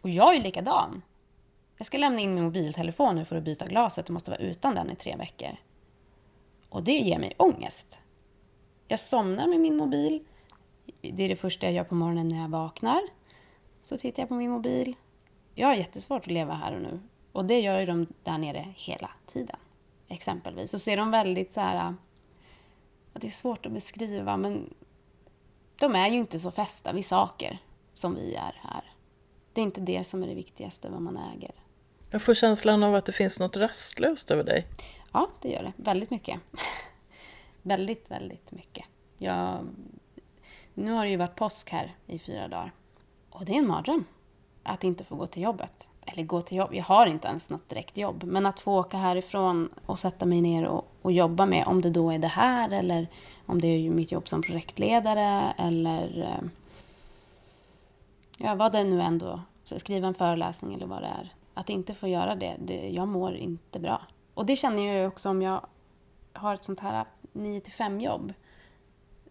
Och 0.00 0.10
jag 0.10 0.30
är 0.30 0.34
ju 0.34 0.42
likadan. 0.42 1.02
Jag 1.76 1.86
ska 1.86 1.98
lämna 1.98 2.20
in 2.20 2.34
min 2.34 2.44
mobiltelefon 2.44 3.16
nu 3.16 3.24
för 3.24 3.36
att 3.36 3.42
byta 3.42 3.66
glaset 3.66 4.08
och 4.08 4.12
måste 4.12 4.30
vara 4.30 4.40
utan 4.40 4.74
den 4.74 4.90
i 4.90 4.96
tre 4.96 5.16
veckor. 5.16 5.56
Och 6.68 6.82
det 6.82 6.98
ger 6.98 7.18
mig 7.18 7.34
ångest. 7.36 7.98
Jag 8.88 9.00
somnar 9.00 9.46
med 9.46 9.60
min 9.60 9.76
mobil. 9.76 10.24
Det 11.00 11.22
är 11.22 11.28
det 11.28 11.36
första 11.36 11.66
jag 11.66 11.72
gör 11.72 11.84
på 11.84 11.94
morgonen 11.94 12.28
när 12.28 12.40
jag 12.40 12.48
vaknar. 12.48 13.00
Så 13.82 13.98
tittar 13.98 14.22
jag 14.22 14.28
på 14.28 14.34
min 14.34 14.50
mobil. 14.50 14.96
Jag 15.58 15.68
har 15.68 15.74
jättesvårt 15.74 16.22
att 16.22 16.32
leva 16.32 16.54
här 16.54 16.74
och 16.74 16.82
nu. 16.82 17.00
Och 17.32 17.44
det 17.44 17.60
gör 17.60 17.80
ju 17.80 17.86
de 17.86 18.06
där 18.22 18.38
nere 18.38 18.74
hela 18.76 19.10
tiden. 19.32 19.56
Exempelvis. 20.08 20.74
Och 20.74 20.80
så 20.80 20.90
är 20.90 20.96
de 20.96 21.10
väldigt 21.10 21.52
så 21.52 21.60
här... 21.60 21.94
Det 23.12 23.26
är 23.26 23.30
svårt 23.30 23.66
att 23.66 23.72
beskriva, 23.72 24.36
men 24.36 24.74
de 25.80 25.94
är 25.94 26.08
ju 26.08 26.16
inte 26.16 26.38
så 26.38 26.50
fästa 26.50 26.92
vid 26.92 27.06
saker 27.06 27.58
som 27.94 28.14
vi 28.14 28.34
är 28.34 28.60
här. 28.62 28.84
Det 29.52 29.60
är 29.60 29.62
inte 29.62 29.80
det 29.80 30.04
som 30.04 30.22
är 30.22 30.26
det 30.26 30.34
viktigaste, 30.34 30.88
vad 30.88 31.02
man 31.02 31.16
äger. 31.16 31.52
Jag 32.10 32.22
får 32.22 32.34
känslan 32.34 32.82
av 32.82 32.94
att 32.94 33.06
det 33.06 33.12
finns 33.12 33.40
något 33.40 33.56
rastlöst 33.56 34.30
över 34.30 34.44
dig. 34.44 34.66
Ja, 35.12 35.30
det 35.42 35.48
gör 35.48 35.62
det. 35.62 35.72
Väldigt 35.76 36.10
mycket. 36.10 36.40
väldigt, 37.62 38.10
väldigt 38.10 38.52
mycket. 38.52 38.86
Jag... 39.18 39.66
Nu 40.74 40.92
har 40.92 41.04
det 41.04 41.10
ju 41.10 41.16
varit 41.16 41.36
påsk 41.36 41.70
här 41.70 41.94
i 42.06 42.18
fyra 42.18 42.48
dagar. 42.48 42.72
Och 43.30 43.44
det 43.44 43.52
är 43.52 43.58
en 43.58 43.68
mardröm. 43.68 44.04
Att 44.66 44.84
inte 44.84 45.04
få 45.04 45.16
gå 45.16 45.26
till 45.26 45.42
jobbet. 45.42 45.88
Eller 46.06 46.22
gå 46.22 46.40
till 46.42 46.56
jobb, 46.56 46.74
jag 46.74 46.84
har 46.84 47.06
inte 47.06 47.28
ens 47.28 47.50
något 47.50 47.68
direkt 47.68 47.96
jobb. 47.96 48.24
Men 48.24 48.46
att 48.46 48.60
få 48.60 48.78
åka 48.78 48.96
härifrån 48.96 49.68
och 49.86 49.98
sätta 49.98 50.26
mig 50.26 50.40
ner 50.40 50.64
och, 50.64 50.88
och 51.02 51.12
jobba 51.12 51.46
med, 51.46 51.66
om 51.66 51.82
det 51.82 51.90
då 51.90 52.10
är 52.10 52.18
det 52.18 52.28
här 52.28 52.70
eller 52.70 53.08
om 53.46 53.60
det 53.60 53.68
är 53.68 53.90
mitt 53.90 54.12
jobb 54.12 54.28
som 54.28 54.42
projektledare 54.42 55.54
eller 55.58 56.22
eh, 56.22 56.48
ja, 58.36 58.54
vad 58.54 58.72
det 58.72 58.84
nu 58.84 59.02
ändå, 59.02 59.40
skriva 59.64 60.06
en 60.06 60.14
föreläsning 60.14 60.74
eller 60.74 60.86
vad 60.86 61.02
det 61.02 61.06
är. 61.06 61.34
Att 61.54 61.70
inte 61.70 61.94
få 61.94 62.08
göra 62.08 62.34
det, 62.34 62.56
det 62.58 62.88
jag 62.88 63.08
mår 63.08 63.36
inte 63.36 63.78
bra. 63.78 64.02
Och 64.34 64.46
det 64.46 64.56
känner 64.56 64.82
jag 64.82 64.96
ju 64.96 65.06
också 65.06 65.28
om 65.28 65.42
jag 65.42 65.60
har 66.32 66.54
ett 66.54 66.64
sånt 66.64 66.80
här 66.80 67.04
9 67.32 67.60
5 67.60 68.00
jobb 68.00 68.32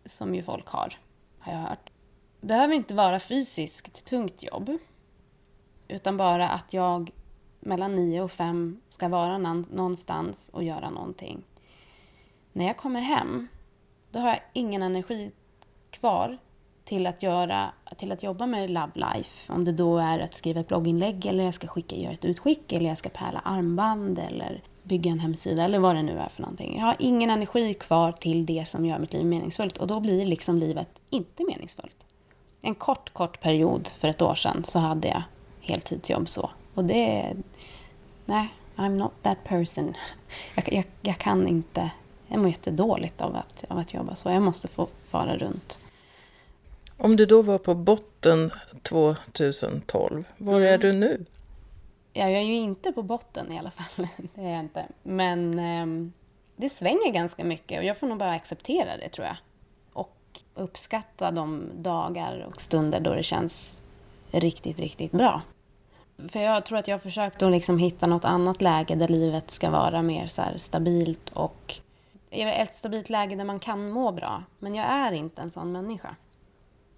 som 0.05 0.35
ju 0.35 0.43
folk 0.43 0.67
har, 0.67 0.97
har 1.39 1.53
jag 1.53 1.59
hört. 1.59 1.89
Det 2.41 2.47
behöver 2.47 2.73
inte 2.73 2.93
vara 2.93 3.19
fysiskt 3.19 4.05
tungt 4.05 4.43
jobb. 4.43 4.77
Utan 5.87 6.17
bara 6.17 6.49
att 6.49 6.73
jag 6.73 7.11
mellan 7.59 7.95
nio 7.95 8.21
och 8.21 8.31
fem 8.31 8.81
ska 8.89 9.07
vara 9.07 9.37
någonstans 9.37 10.49
och 10.53 10.63
göra 10.63 10.89
någonting. 10.89 11.43
När 12.53 12.65
jag 12.65 12.77
kommer 12.77 13.01
hem, 13.01 13.47
då 14.11 14.19
har 14.19 14.27
jag 14.27 14.39
ingen 14.53 14.83
energi 14.83 15.31
kvar 15.89 16.37
till 16.83 17.07
att, 17.07 17.23
göra, 17.23 17.71
till 17.97 18.11
att 18.11 18.23
jobba 18.23 18.45
med 18.45 18.69
Love 18.69 18.91
Life. 18.93 19.53
Om 19.53 19.65
det 19.65 19.71
då 19.71 19.97
är 19.97 20.19
att 20.19 20.33
skriva 20.33 20.59
ett 20.59 20.67
blogginlägg 20.67 21.25
eller 21.25 21.43
jag 21.43 21.53
ska 21.53 21.67
skicka, 21.67 21.95
göra 21.95 22.13
ett 22.13 22.25
utskick 22.25 22.71
eller 22.71 22.89
jag 22.89 22.97
ska 22.97 23.09
pärla 23.09 23.39
armband 23.39 24.19
eller 24.19 24.61
bygga 24.83 25.11
en 25.11 25.19
hemsida 25.19 25.63
eller 25.63 25.79
vad 25.79 25.95
det 25.95 26.03
nu 26.03 26.17
är 26.17 26.29
för 26.29 26.41
någonting. 26.41 26.79
Jag 26.79 26.85
har 26.85 26.95
ingen 26.99 27.29
energi 27.29 27.73
kvar 27.73 28.11
till 28.11 28.45
det 28.45 28.67
som 28.67 28.85
gör 28.85 28.99
mitt 28.99 29.13
liv 29.13 29.25
meningsfullt 29.25 29.77
och 29.77 29.87
då 29.87 29.99
blir 29.99 30.25
liksom 30.25 30.57
livet 30.57 30.89
inte 31.09 31.43
meningsfullt. 31.43 31.95
En 32.61 32.75
kort, 32.75 33.13
kort 33.13 33.41
period 33.41 33.87
för 33.87 34.07
ett 34.07 34.21
år 34.21 34.35
sedan 34.35 34.63
så 34.63 34.79
hade 34.79 35.07
jag 35.07 35.23
heltidsjobb 35.65 36.29
så. 36.29 36.49
Och 36.73 36.85
det... 36.85 37.33
Nej, 38.25 38.47
I'm 38.75 38.97
not 38.97 39.11
that 39.21 39.43
person. 39.43 39.93
Jag, 40.55 40.73
jag, 40.73 40.85
jag 41.01 41.17
kan 41.17 41.47
inte... 41.47 41.89
Jag 42.27 42.39
mår 42.39 42.49
jättedåligt 42.49 43.21
av 43.21 43.35
att, 43.35 43.65
av 43.69 43.77
att 43.77 43.93
jobba 43.93 44.15
så. 44.15 44.29
Jag 44.29 44.41
måste 44.41 44.67
få 44.67 44.87
fara 45.07 45.37
runt. 45.37 45.79
Om 46.97 47.15
du 47.15 47.25
då 47.25 47.41
var 47.41 47.57
på 47.57 47.75
botten 47.75 48.51
2012, 48.81 50.23
var 50.37 50.55
mm. 50.55 50.73
är 50.73 50.77
du 50.77 50.93
nu? 50.93 51.25
Ja, 52.13 52.29
jag 52.29 52.41
är 52.41 52.45
ju 52.45 52.55
inte 52.55 52.91
på 52.91 53.03
botten 53.03 53.51
i 53.51 53.59
alla 53.59 53.71
fall. 53.71 54.07
Det 54.35 54.41
är 54.41 54.51
jag 54.51 54.59
inte. 54.59 54.85
Men 55.03 55.59
eh, 55.59 56.11
det 56.55 56.69
svänger 56.69 57.11
ganska 57.11 57.43
mycket 57.43 57.79
och 57.79 57.85
jag 57.85 57.97
får 57.97 58.07
nog 58.07 58.17
bara 58.17 58.31
acceptera 58.31 58.97
det 58.97 59.09
tror 59.09 59.27
jag. 59.27 59.37
Och 59.93 60.17
uppskatta 60.53 61.31
de 61.31 61.69
dagar 61.75 62.45
och 62.49 62.61
stunder 62.61 62.99
då 62.99 63.13
det 63.13 63.23
känns 63.23 63.81
riktigt, 64.31 64.79
riktigt 64.79 65.11
bra. 65.11 65.41
För 66.29 66.39
jag 66.39 66.65
tror 66.65 66.77
att 66.77 66.87
jag 66.87 66.95
har 66.95 66.99
försökt 66.99 67.43
att 67.43 67.51
liksom 67.51 67.77
hitta 67.77 68.07
något 68.07 68.25
annat 68.25 68.61
läge 68.61 68.95
där 68.95 69.07
livet 69.07 69.51
ska 69.51 69.69
vara 69.69 70.01
mer 70.01 70.27
så 70.27 70.43
stabilt 70.57 71.29
och 71.29 71.75
ett 72.29 72.73
stabilt 72.73 73.09
läge 73.09 73.35
där 73.35 73.45
man 73.45 73.59
kan 73.59 73.89
må 73.89 74.11
bra. 74.11 74.43
Men 74.59 74.75
jag 74.75 74.85
är 74.85 75.11
inte 75.11 75.41
en 75.41 75.51
sån 75.51 75.71
människa. 75.71 76.15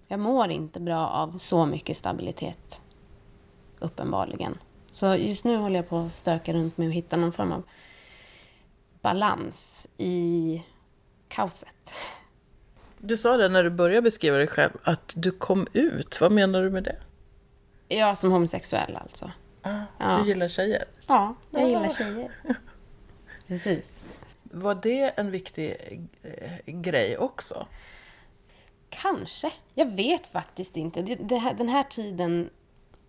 Jag 0.08 0.20
mår 0.20 0.50
inte 0.50 0.80
bra 0.80 1.08
av 1.08 1.38
så 1.38 1.66
mycket 1.66 1.96
stabilitet. 1.96 2.80
Uppenbarligen. 3.78 4.58
Så 4.92 5.14
just 5.14 5.44
nu 5.44 5.56
håller 5.56 5.76
jag 5.76 5.88
på 5.88 5.98
att 5.98 6.12
stöka 6.12 6.52
runt 6.52 6.78
med 6.78 6.88
att 6.88 6.94
hitta 6.94 7.16
någon 7.16 7.32
form 7.32 7.52
av 7.52 7.62
balans 9.00 9.88
i 9.96 10.62
kaoset. 11.28 11.90
Du 12.98 13.16
sa 13.16 13.36
det 13.36 13.48
när 13.48 13.64
du 13.64 13.70
började 13.70 14.02
beskriva 14.02 14.36
dig 14.36 14.46
själv, 14.46 14.72
att 14.82 15.12
du 15.14 15.30
kom 15.30 15.66
ut. 15.72 16.20
Vad 16.20 16.32
menar 16.32 16.62
du 16.62 16.70
med 16.70 16.84
det? 16.84 16.96
Ja, 17.88 18.16
som 18.16 18.32
homosexuell 18.32 18.96
alltså. 18.96 19.30
Ah, 19.62 19.82
ja. 19.98 20.18
Du 20.18 20.28
gillar 20.28 20.48
tjejer? 20.48 20.84
Ja, 21.06 21.34
jag 21.50 21.68
gillar 21.68 21.88
tjejer. 21.88 22.32
Precis. 23.46 24.02
Var 24.42 24.74
det 24.74 25.18
en 25.18 25.30
viktig 25.30 25.76
eh, 26.22 26.74
grej 26.74 27.18
också? 27.18 27.66
Kanske. 28.90 29.52
Jag 29.74 29.96
vet 29.96 30.26
faktiskt 30.26 30.76
inte. 30.76 31.02
Det, 31.02 31.14
det 31.14 31.36
här, 31.36 31.54
den 31.54 31.68
här 31.68 31.82
tiden, 31.82 32.50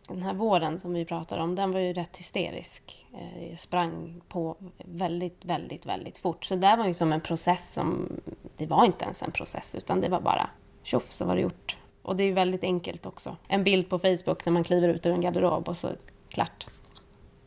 den 0.08 0.22
här 0.22 0.34
våren 0.34 0.80
som 0.80 0.94
vi 0.94 1.06
pratar 1.06 1.38
om, 1.38 1.56
den 1.56 1.72
var 1.72 1.80
ju 1.80 1.94
rätt 1.94 2.18
hysterisk. 2.18 3.08
Eh, 3.14 3.50
jag 3.50 3.60
sprang 3.60 4.22
på 4.28 4.58
väldigt, 4.78 5.46
väldigt, 5.46 5.86
väldigt 5.86 6.18
fort. 6.18 6.46
Så 6.46 6.56
det 6.56 6.76
var 6.76 6.86
ju 6.88 6.94
som 6.94 7.14
en 7.14 7.22
process 7.22 7.74
som... 7.74 8.20
Det 8.58 8.66
var 8.66 8.86
inte 8.86 9.06
ens 9.06 9.22
en 9.22 9.32
process, 9.32 9.76
utan 9.76 10.02
det 10.02 10.10
var 10.10 10.22
bara 10.22 10.50
tjoff 10.84 11.12
så 11.12 11.26
var 11.26 11.36
det 11.36 11.42
gjort. 11.42 11.78
Och 12.10 12.16
det 12.16 12.24
är 12.24 12.26
ju 12.26 12.34
väldigt 12.34 12.64
enkelt 12.64 13.06
också. 13.06 13.38
En 13.48 13.64
bild 13.64 13.90
på 13.90 14.00
Facebook 14.00 14.46
när 14.46 14.54
man 14.54 14.64
kliver 14.64 14.90
ut 14.90 15.06
ur 15.06 15.12
en 15.12 15.22
garderob 15.22 15.70
och 15.70 15.78
så 15.78 15.90
klart. 16.30 16.68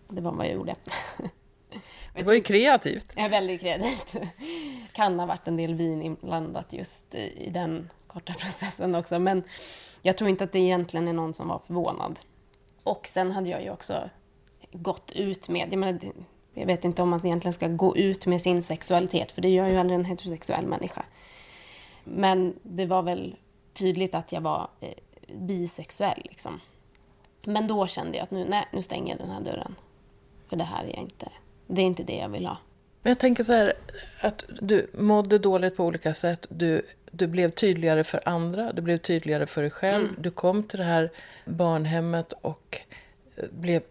Det 0.09 0.21
var 0.21 0.33
vad 0.33 0.47
jag 0.47 0.55
gjorde. 0.55 0.75
Det 2.15 2.23
var 2.23 2.33
ju 2.33 2.41
kreativt. 2.41 3.13
Ja, 3.17 3.29
väldigt 3.29 3.61
kreativt. 3.61 4.17
Kan 4.93 5.19
ha 5.21 5.27
varit 5.27 5.49
en 5.49 5.57
del 5.57 5.75
vin 5.75 6.03
inblandat 6.03 6.73
just 6.73 7.15
i 7.15 7.51
den 7.51 7.91
korta 8.07 8.33
processen 8.39 8.95
också. 8.95 9.19
Men 9.19 9.43
jag 10.03 10.19
tror 10.19 10.31
inte 10.31 10.45
att 10.45 10.53
det 10.53 10.59
egentligen 10.59 11.09
är 11.09 11.13
någon 11.13 11.35
som 11.35 11.49
var 11.49 11.59
förvånad. 11.67 12.19
Och 12.85 13.07
sen 13.07 13.33
hade 13.33 13.51
jag 13.51 13.63
ju 13.63 13.71
också 13.71 14.11
gått 14.73 15.13
ut 15.13 15.49
med, 15.49 15.73
jag, 15.73 15.79
menar, 15.79 16.01
jag 16.55 16.67
vet 16.67 16.85
inte 16.85 17.03
om 17.03 17.09
man 17.09 17.27
egentligen 17.27 17.53
ska 17.53 17.69
gå 17.69 17.97
ut 17.97 18.27
med 18.27 18.43
sin 18.43 18.63
sexualitet, 18.63 19.33
för 19.33 19.43
det 19.43 19.49
gör 19.49 19.69
ju 19.69 19.77
aldrig 19.77 19.99
en 19.99 20.05
heterosexuell 20.05 20.67
människa. 20.67 21.05
Men 22.05 22.55
det 22.63 22.87
var 22.87 23.03
väl 23.03 23.37
tydligt 23.73 24.15
att 24.15 24.33
jag 24.33 24.41
var 24.41 24.69
eh, 24.81 24.95
bisexuell. 25.35 26.23
Liksom. 26.25 26.61
Men 27.45 27.67
då 27.67 27.87
kände 27.87 28.19
jag 28.19 28.25
att 28.25 28.31
nu, 28.31 28.47
nej, 28.49 28.69
nu 28.73 28.83
stänger 28.83 29.13
jag 29.13 29.19
den 29.19 29.31
här 29.31 29.41
dörren. 29.41 29.75
För 30.49 30.57
det 30.57 30.65
här 30.65 30.85
är 30.85 30.99
inte, 30.99 31.29
det 31.67 31.83
är 31.83 31.87
inte 31.87 32.03
det 32.03 32.17
jag 32.17 32.29
vill 32.29 32.47
ha. 32.47 32.57
Men 33.03 33.11
jag 33.11 33.19
tänker 33.19 33.43
så 33.43 33.53
här, 33.53 33.73
att 34.23 34.45
du 34.61 34.87
mådde 34.93 35.39
dåligt 35.39 35.77
på 35.77 35.85
olika 35.85 36.15
sätt. 36.15 36.47
Du, 36.49 36.83
du 37.11 37.27
blev 37.27 37.51
tydligare 37.51 38.05
för 38.05 38.29
andra, 38.29 38.73
du 38.73 38.83
blev 38.83 38.99
tydligare 38.99 39.47
för 39.47 39.63
dig 39.63 39.71
själv. 39.71 40.05
Mm. 40.05 40.23
Du 40.23 40.31
kom 40.31 40.63
till 40.63 40.79
det 40.79 40.85
här 40.85 41.11
barnhemmet 41.45 42.33
och 42.41 42.79
eh, 43.37 43.45
blev, 43.51 43.83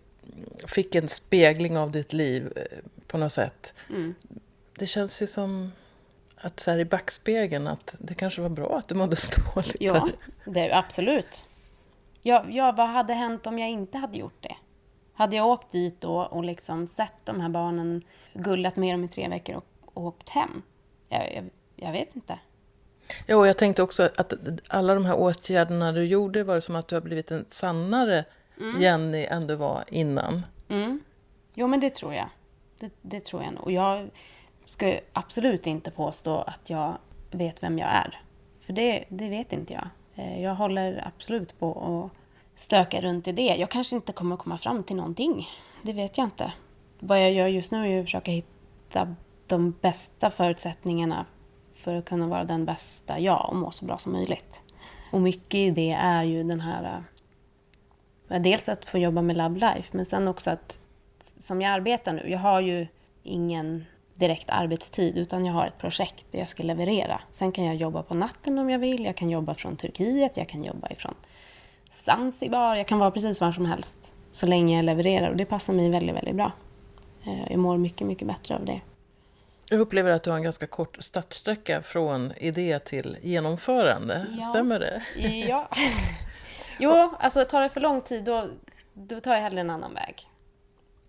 fick 0.65 0.96
en 0.96 1.08
spegling 1.08 1.78
av 1.78 1.91
ditt 1.91 2.13
liv 2.13 2.54
eh, 2.56 2.78
på 3.08 3.17
något 3.17 3.32
sätt. 3.32 3.74
Mm. 3.89 4.15
Det 4.78 4.86
känns 4.86 5.22
ju 5.22 5.28
som 5.28 5.72
att 6.42 6.60
så 6.60 6.72
här 6.72 6.80
i 6.80 6.86
backspegeln 6.86 7.68
att 7.68 7.96
det 8.00 8.14
kanske 8.14 8.42
var 8.42 8.50
bra 8.50 8.78
att 8.78 8.88
du 8.88 8.96
mådde 8.96 9.16
dåligt. 9.56 9.76
Ja, 9.80 10.10
det, 10.46 10.72
absolut. 10.74 11.46
Ja, 12.22 12.46
ja, 12.50 12.72
vad 12.78 12.88
hade 12.88 13.14
hänt 13.14 13.48
om 13.48 13.60
jag 13.60 13.70
inte 13.70 13.98
hade 13.98 14.18
gjort 14.18 14.42
det? 14.44 14.56
Hade 15.14 15.36
jag 15.36 15.48
åkt 15.48 15.72
dit 15.72 16.02
då 16.02 16.22
och 16.22 16.44
liksom 16.44 16.88
sett 16.88 17.14
de 17.24 17.42
här 17.42 17.50
barnen 17.50 18.04
gullat 18.34 18.76
med 18.76 18.94
dem 18.94 19.04
i 19.04 19.08
tre 19.08 19.30
veckor 19.30 19.56
och, 19.56 19.66
och 19.94 20.04
åkt 20.04 20.30
hem? 20.30 20.62
Jag, 21.10 21.34
jag, 21.36 21.50
jag 21.76 21.92
vet 21.92 22.16
inte. 22.16 22.40
Ja, 23.26 23.38
och 23.38 23.48
jag 23.48 23.58
tänkte 23.58 23.84
också 23.84 24.10
att 24.18 24.34
alla 24.68 24.94
de 24.94 25.06
här 25.06 25.16
åtgärderna 25.16 25.92
du 25.92 26.06
gjorde 26.06 26.44
var 26.44 26.56
det 26.56 26.62
som 26.62 26.76
att 26.76 26.88
du 26.88 26.96
har 26.96 27.02
blivit 27.02 27.32
en 27.32 27.46
sannare 27.48 28.26
mm. 28.60 28.82
Jenny 28.82 29.26
än 29.26 29.48
du 29.48 29.56
var 29.56 29.84
innan. 29.88 30.46
Mm. 30.70 31.00
Jo, 31.54 31.68
men 31.68 31.80
det 31.80 31.90
tror 31.90 32.14
jag. 32.14 32.30
Det, 32.80 32.92
det 33.02 33.20
tror 33.20 33.44
jag 33.44 33.54
nog. 33.54 33.64
Och 33.64 33.72
jag 33.72 34.10
ska 34.72 35.00
absolut 35.14 35.68
inte 35.68 35.92
påstå 35.92 36.42
att 36.42 36.70
jag 36.70 36.98
vet 37.32 37.64
vem 37.64 37.80
jag 37.80 37.90
är. 37.90 38.22
För 38.60 38.74
det, 38.74 39.06
det 39.10 39.30
vet 39.30 39.54
inte 39.54 39.74
jag. 39.74 39.88
Eh, 40.16 40.44
jag 40.44 40.56
håller 40.56 41.08
absolut 41.08 41.60
på 41.60 41.72
att 42.16 42.60
stöka 42.60 43.02
runt 43.02 43.28
i 43.28 43.32
det. 43.32 43.56
Jag 43.56 43.70
kanske 43.70 43.96
inte 43.96 44.14
kommer 44.14 44.36
att 44.36 44.42
komma 44.42 44.58
fram 44.58 44.84
till 44.84 44.96
någonting. 44.96 45.48
Det 45.82 45.94
vet 45.94 46.18
jag 46.18 46.28
inte. 46.28 46.54
Vad 47.00 47.22
jag 47.22 47.32
gör 47.32 47.48
just 47.48 47.72
nu 47.72 47.88
är 47.88 48.00
att 48.00 48.06
försöka 48.06 48.32
hitta 48.32 49.16
de 49.48 49.72
bästa 49.82 50.30
förutsättningarna 50.30 51.26
för 51.76 51.96
att 51.96 52.06
kunna 52.06 52.28
vara 52.28 52.44
den 52.44 52.66
bästa 52.66 53.20
jag 53.20 53.50
och 53.50 53.56
må 53.56 53.72
så 53.72 53.86
bra 53.86 53.98
som 53.98 54.12
möjligt. 54.12 54.62
Och 55.12 55.22
mycket 55.22 55.56
i 55.56 55.72
det 55.72 55.92
är 55.92 56.24
ju 56.24 56.44
den 56.44 56.62
här... 56.62 57.04
Eh, 58.30 58.42
dels 58.42 58.70
att 58.70 58.86
få 58.86 58.98
jobba 58.98 59.22
med 59.22 59.38
Love 59.38 59.60
Life, 59.60 59.98
men 59.98 60.06
sen 60.06 60.28
också 60.28 60.50
att 60.50 60.80
som 61.38 61.62
jag 61.62 61.72
arbetar 61.72 62.14
nu, 62.14 62.30
jag 62.30 62.40
har 62.40 62.62
ju 62.62 62.88
ingen 63.24 63.86
direkt 64.22 64.50
arbetstid 64.50 65.18
utan 65.18 65.46
jag 65.46 65.54
har 65.54 65.68
ett 65.68 65.78
projekt 65.78 66.26
jag 66.32 66.50
ska 66.50 66.64
leverera. 66.64 67.22
Sen 67.32 67.52
kan 67.52 67.66
jag 67.66 67.76
jobba 67.76 68.04
på 68.04 68.14
natten 68.14 68.60
om 68.60 68.70
jag 68.70 68.80
vill, 68.80 69.06
jag 69.06 69.16
kan 69.16 69.30
jobba 69.30 69.54
från 69.54 69.78
Turkiet, 69.78 70.38
jag 70.38 70.50
kan 70.50 70.64
jobba 70.64 70.90
ifrån 70.90 71.16
Zanzibar, 71.92 72.76
jag 72.76 72.88
kan 72.88 73.00
vara 73.00 73.12
precis 73.12 73.42
var 73.42 73.52
som 73.52 73.66
helst 73.66 74.16
så 74.32 74.48
länge 74.48 74.76
jag 74.76 74.86
levererar 74.86 75.30
och 75.30 75.36
det 75.36 75.46
passar 75.46 75.74
mig 75.74 75.90
väldigt, 75.90 76.16
väldigt 76.16 76.36
bra. 76.36 76.52
Eh, 77.26 77.52
jag 77.52 77.60
mår 77.60 77.78
mycket, 77.78 78.08
mycket 78.08 78.28
bättre 78.28 78.56
av 78.56 78.66
det. 78.66 78.82
Jag 79.70 79.80
upplever 79.80 80.12
att 80.12 80.24
du 80.24 80.30
har 80.30 80.38
en 80.38 80.44
ganska 80.44 80.68
kort 80.68 80.98
startsträcka 81.00 81.82
från 81.82 82.34
idé 82.38 82.80
till 82.80 83.18
genomförande. 83.22 84.26
Ja. 84.38 84.42
Stämmer 84.42 84.80
det? 84.80 85.02
Ja. 85.48 85.70
Jo, 86.80 87.14
alltså 87.20 87.46
tar 87.46 87.62
det 87.62 87.70
för 87.70 87.82
lång 87.82 88.02
tid 88.02 88.24
då, 88.24 88.48
då 88.94 89.20
tar 89.20 89.34
jag 89.34 89.42
hellre 89.42 89.62
en 89.62 89.70
annan 89.70 89.94
väg. 89.94 90.28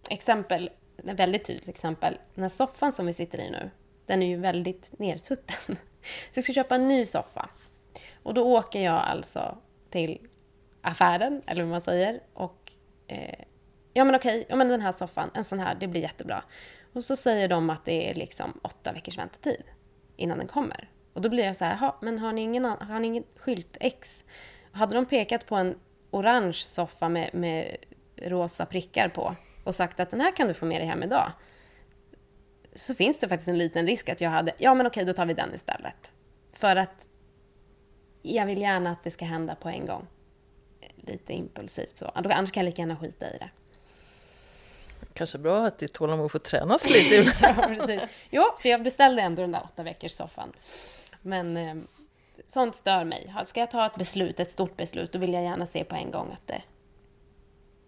Exempel, 0.08 0.70
ett 1.08 1.20
väldigt 1.20 1.44
tydligt 1.44 1.68
exempel. 1.68 2.18
Den 2.34 2.42
här 2.42 2.48
soffan 2.48 2.92
som 2.92 3.06
vi 3.06 3.12
sitter 3.12 3.38
i 3.40 3.50
nu, 3.50 3.70
den 4.06 4.22
är 4.22 4.26
ju 4.26 4.36
väldigt 4.36 4.98
nersutten. 4.98 5.56
Så 6.30 6.38
jag 6.38 6.44
ska 6.44 6.52
köpa 6.52 6.74
en 6.74 6.88
ny 6.88 7.04
soffa. 7.04 7.48
Och 8.22 8.34
då 8.34 8.56
åker 8.56 8.80
jag 8.80 8.94
alltså 8.94 9.58
till 9.90 10.18
affären, 10.80 11.42
eller 11.46 11.62
vad 11.62 11.70
man 11.70 11.80
säger, 11.80 12.20
och 12.34 12.72
eh, 13.06 13.44
ja 13.92 14.04
men 14.04 14.14
okej, 14.14 14.44
ja 14.48 14.56
men 14.56 14.68
den 14.68 14.80
här 14.80 14.92
soffan, 14.92 15.30
en 15.34 15.44
sån 15.44 15.60
här, 15.60 15.74
det 15.80 15.88
blir 15.88 16.00
jättebra. 16.00 16.42
Och 16.92 17.04
så 17.04 17.16
säger 17.16 17.48
de 17.48 17.70
att 17.70 17.84
det 17.84 18.10
är 18.10 18.14
liksom 18.14 18.60
åtta 18.62 18.92
veckors 18.92 19.18
väntetid 19.18 19.62
innan 20.16 20.38
den 20.38 20.48
kommer. 20.48 20.88
Och 21.12 21.22
då 21.22 21.28
blir 21.28 21.44
jag 21.44 21.56
så 21.56 21.64
här, 21.64 21.92
men 22.00 22.18
har 22.18 22.32
ni 22.32 22.40
ingen, 22.40 22.64
har 22.64 23.00
ni 23.00 23.06
ingen 23.06 23.24
skylt 23.36 23.76
X? 23.80 24.24
Hade 24.72 24.94
de 24.94 25.06
pekat 25.06 25.46
på 25.46 25.56
en 25.56 25.78
orange 26.10 26.52
soffa 26.52 27.08
med, 27.08 27.30
med 27.34 27.76
rosa 28.16 28.66
prickar 28.66 29.08
på 29.08 29.36
och 29.64 29.74
sagt 29.74 30.00
att 30.00 30.10
den 30.10 30.20
här 30.20 30.36
kan 30.36 30.48
du 30.48 30.54
få 30.54 30.66
med 30.66 30.80
dig 30.80 30.88
hem 30.88 31.02
idag. 31.02 31.32
Så 32.74 32.94
finns 32.94 33.20
det 33.20 33.28
faktiskt 33.28 33.48
en 33.48 33.58
liten 33.58 33.86
risk 33.86 34.08
att 34.08 34.20
jag 34.20 34.30
hade, 34.30 34.52
ja 34.58 34.74
men 34.74 34.86
okej 34.86 35.04
då 35.04 35.12
tar 35.12 35.26
vi 35.26 35.34
den 35.34 35.54
istället. 35.54 36.12
För 36.52 36.76
att 36.76 37.06
jag 38.22 38.46
vill 38.46 38.60
gärna 38.60 38.90
att 38.90 39.04
det 39.04 39.10
ska 39.10 39.24
hända 39.24 39.54
på 39.54 39.68
en 39.68 39.86
gång. 39.86 40.06
Lite 40.96 41.32
impulsivt 41.32 41.96
så. 41.96 42.12
Annars 42.14 42.52
kan 42.52 42.60
jag 42.60 42.70
lika 42.70 42.82
gärna 42.82 42.96
skita 42.96 43.26
i 43.26 43.38
det. 43.38 43.50
Kanske 45.14 45.38
bra 45.38 45.66
att 45.66 45.78
ditt 45.78 45.92
tålamod 45.92 46.32
får 46.32 46.38
tränas 46.38 46.90
lite. 46.90 47.14
ja, 47.42 47.54
precis. 47.68 48.00
Jo, 48.30 48.44
för 48.60 48.68
jag 48.68 48.82
beställde 48.82 49.22
ändå 49.22 49.42
den 49.42 49.52
där 49.52 49.62
åtta 49.64 49.82
veckors 49.82 50.12
soffan. 50.12 50.52
Men 51.22 51.56
eh, 51.56 51.74
sånt 52.46 52.74
stör 52.74 53.04
mig. 53.04 53.34
Ska 53.44 53.60
jag 53.60 53.70
ta 53.70 53.86
ett 53.86 53.96
beslut, 53.96 54.40
ett 54.40 54.50
stort 54.50 54.76
beslut, 54.76 55.12
då 55.12 55.18
vill 55.18 55.32
jag 55.32 55.42
gärna 55.42 55.66
se 55.66 55.84
på 55.84 55.94
en 55.94 56.10
gång 56.10 56.32
att 56.32 56.46
det, 56.46 56.62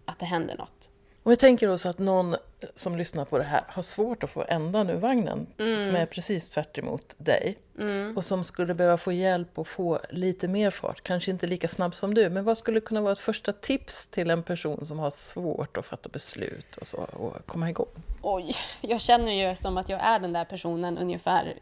att 0.05 0.19
det 0.19 0.25
händer 0.25 0.57
något. 0.57 0.89
Om 1.25 1.29
vi 1.29 1.35
tänker 1.35 1.67
oss 1.67 1.85
att 1.85 1.99
någon 1.99 2.35
som 2.75 2.97
lyssnar 2.97 3.25
på 3.25 3.37
det 3.37 3.43
här 3.43 3.63
har 3.67 3.81
svårt 3.81 4.23
att 4.23 4.29
få 4.29 4.45
ändan 4.47 4.89
ur 4.89 4.97
vagnen, 4.97 5.47
mm. 5.57 5.85
som 5.85 5.95
är 5.95 6.05
precis 6.05 6.49
tvärt 6.49 6.79
dig, 7.17 7.57
mm. 7.79 8.17
och 8.17 8.25
som 8.25 8.43
skulle 8.43 8.73
behöva 8.73 8.97
få 8.97 9.11
hjälp 9.11 9.59
och 9.59 9.67
få 9.67 9.99
lite 10.09 10.47
mer 10.47 10.71
fart, 10.71 11.03
kanske 11.03 11.31
inte 11.31 11.47
lika 11.47 11.67
snabb 11.67 11.95
som 11.95 12.13
du, 12.13 12.29
men 12.29 12.43
vad 12.43 12.57
skulle 12.57 12.79
kunna 12.79 13.01
vara 13.01 13.11
ett 13.11 13.19
första 13.19 13.53
tips 13.53 14.07
till 14.07 14.29
en 14.29 14.43
person 14.43 14.85
som 14.85 14.99
har 14.99 15.11
svårt 15.11 15.77
att 15.77 15.85
fatta 15.85 16.09
beslut 16.09 16.75
och, 16.75 16.87
så, 16.87 16.97
och 16.97 17.45
komma 17.45 17.69
igång? 17.69 18.03
Oj, 18.21 18.55
jag 18.81 19.01
känner 19.01 19.31
ju 19.31 19.55
som 19.55 19.77
att 19.77 19.89
jag 19.89 20.01
är 20.01 20.19
den 20.19 20.33
där 20.33 20.45
personen 20.45 20.97
ungefär 20.97 21.53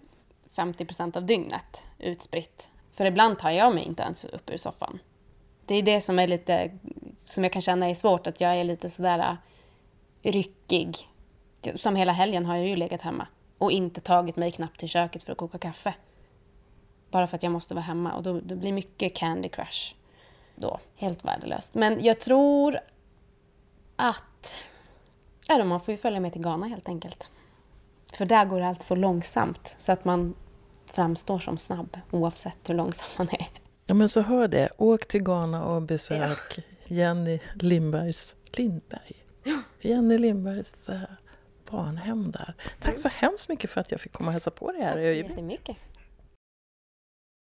50 0.55 0.85
procent 0.85 1.15
av 1.15 1.25
dygnet 1.25 1.83
utspritt. 1.99 2.69
För 2.93 3.05
ibland 3.05 3.39
tar 3.39 3.51
jag 3.51 3.75
mig 3.75 3.83
inte 3.83 4.03
ens 4.03 4.25
upp 4.25 4.49
ur 4.49 4.57
soffan. 4.57 4.99
Det 5.65 5.75
är 5.75 5.83
det 5.83 6.01
som 6.01 6.19
är 6.19 6.27
lite, 6.27 6.71
som 7.21 7.43
jag 7.43 7.53
kan 7.53 7.61
känna 7.61 7.89
är 7.89 7.95
svårt, 7.95 8.27
att 8.27 8.41
jag 8.41 8.55
är 8.55 8.63
lite 8.63 8.89
sådär 8.89 9.37
ryckig. 10.31 11.09
Som 11.75 11.95
hela 11.95 12.11
helgen 12.11 12.45
har 12.45 12.55
jag 12.55 12.67
ju 12.67 12.75
legat 12.75 13.01
hemma 13.01 13.27
och 13.57 13.71
inte 13.71 14.01
tagit 14.01 14.35
mig 14.35 14.51
knappt 14.51 14.79
till 14.79 14.89
köket 14.89 15.23
för 15.23 15.31
att 15.31 15.37
koka 15.37 15.57
kaffe. 15.57 15.93
Bara 17.11 17.27
för 17.27 17.35
att 17.35 17.43
jag 17.43 17.51
måste 17.51 17.73
vara 17.73 17.83
hemma 17.83 18.13
och 18.13 18.23
då, 18.23 18.39
då 18.39 18.55
blir 18.55 18.73
mycket 18.73 19.15
Candy 19.15 19.49
Crush 19.49 19.95
då. 20.55 20.79
Helt 20.95 21.25
värdelöst. 21.25 21.73
Men 21.73 22.03
jag 22.03 22.19
tror 22.19 22.79
att... 23.95 24.53
Ja, 25.47 25.63
man 25.63 25.81
får 25.81 25.91
ju 25.91 25.97
följa 25.97 26.19
med 26.19 26.33
till 26.33 26.41
Ghana 26.41 26.67
helt 26.67 26.87
enkelt. 26.89 27.29
För 28.13 28.25
där 28.25 28.45
går 28.45 28.61
allt 28.61 28.83
så 28.83 28.95
långsamt 28.95 29.75
så 29.77 29.91
att 29.91 30.05
man 30.05 30.35
framstår 30.85 31.39
som 31.39 31.57
snabb 31.57 31.99
oavsett 32.11 32.69
hur 32.69 32.73
långsam 32.73 33.07
man 33.17 33.29
är. 33.29 33.47
Ja 33.85 33.93
men 33.93 34.09
så 34.09 34.21
hör 34.21 34.47
det. 34.47 34.69
Åk 34.77 35.07
till 35.07 35.23
Ghana 35.23 35.65
och 35.65 35.81
besök 35.81 36.39
ja. 36.55 36.63
Jenny 36.85 37.39
Lindbergs 37.55 38.35
Lindberg. 38.51 39.22
Jenny 39.81 40.17
Lindbergs 40.17 40.75
barnhem 41.71 42.31
där. 42.31 42.55
Tack 42.81 42.99
så 42.99 43.09
hemskt 43.09 43.49
mycket 43.49 43.69
för 43.69 43.81
att 43.81 43.91
jag 43.91 44.01
fick 44.01 44.11
komma 44.11 44.27
och 44.27 44.33
hälsa 44.33 44.51
på 44.51 44.71
dig 44.71 44.81
här 44.81 44.97
i 44.97 45.07
Öjeby. 45.07 45.57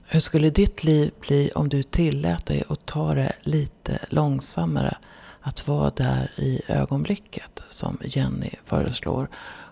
Hur 0.03 0.19
skulle 0.19 0.49
ditt 0.49 0.83
liv 0.83 1.13
bli 1.19 1.51
om 1.55 1.69
du 1.69 1.83
tillät 1.83 2.45
dig 2.45 2.63
att 2.69 2.85
ta 2.85 3.13
det 3.13 3.33
lite 3.41 3.99
långsammare? 4.09 4.97
Att 5.41 5.67
vara 5.67 5.89
där 5.89 6.31
i 6.37 6.61
ögonblicket 6.67 7.63
som 7.69 7.97
Jenny 8.03 8.49
föreslår 8.65 9.29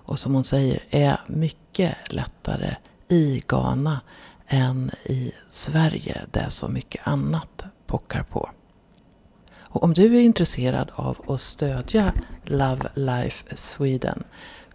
och 0.10 0.20
som 0.20 0.34
hon 0.34 0.44
säger 0.44 0.84
är 0.89 1.22
mycket 1.28 1.96
lättare 2.10 2.76
i 3.08 3.42
Ghana 3.48 4.02
än 4.48 4.92
i 5.04 5.32
Sverige 5.48 6.22
där 6.32 6.50
så 6.50 6.68
mycket 6.68 7.08
annat 7.08 7.63
pockar 7.88 8.24
på. 8.24 8.50
Och 9.70 9.84
om 9.84 9.94
du 9.94 10.16
är 10.16 10.20
intresserad 10.20 10.92
av 10.96 11.18
att 11.28 11.42
stödja 11.42 12.14
Love 12.44 12.90
Life 12.94 13.56
Sweden, 13.56 14.24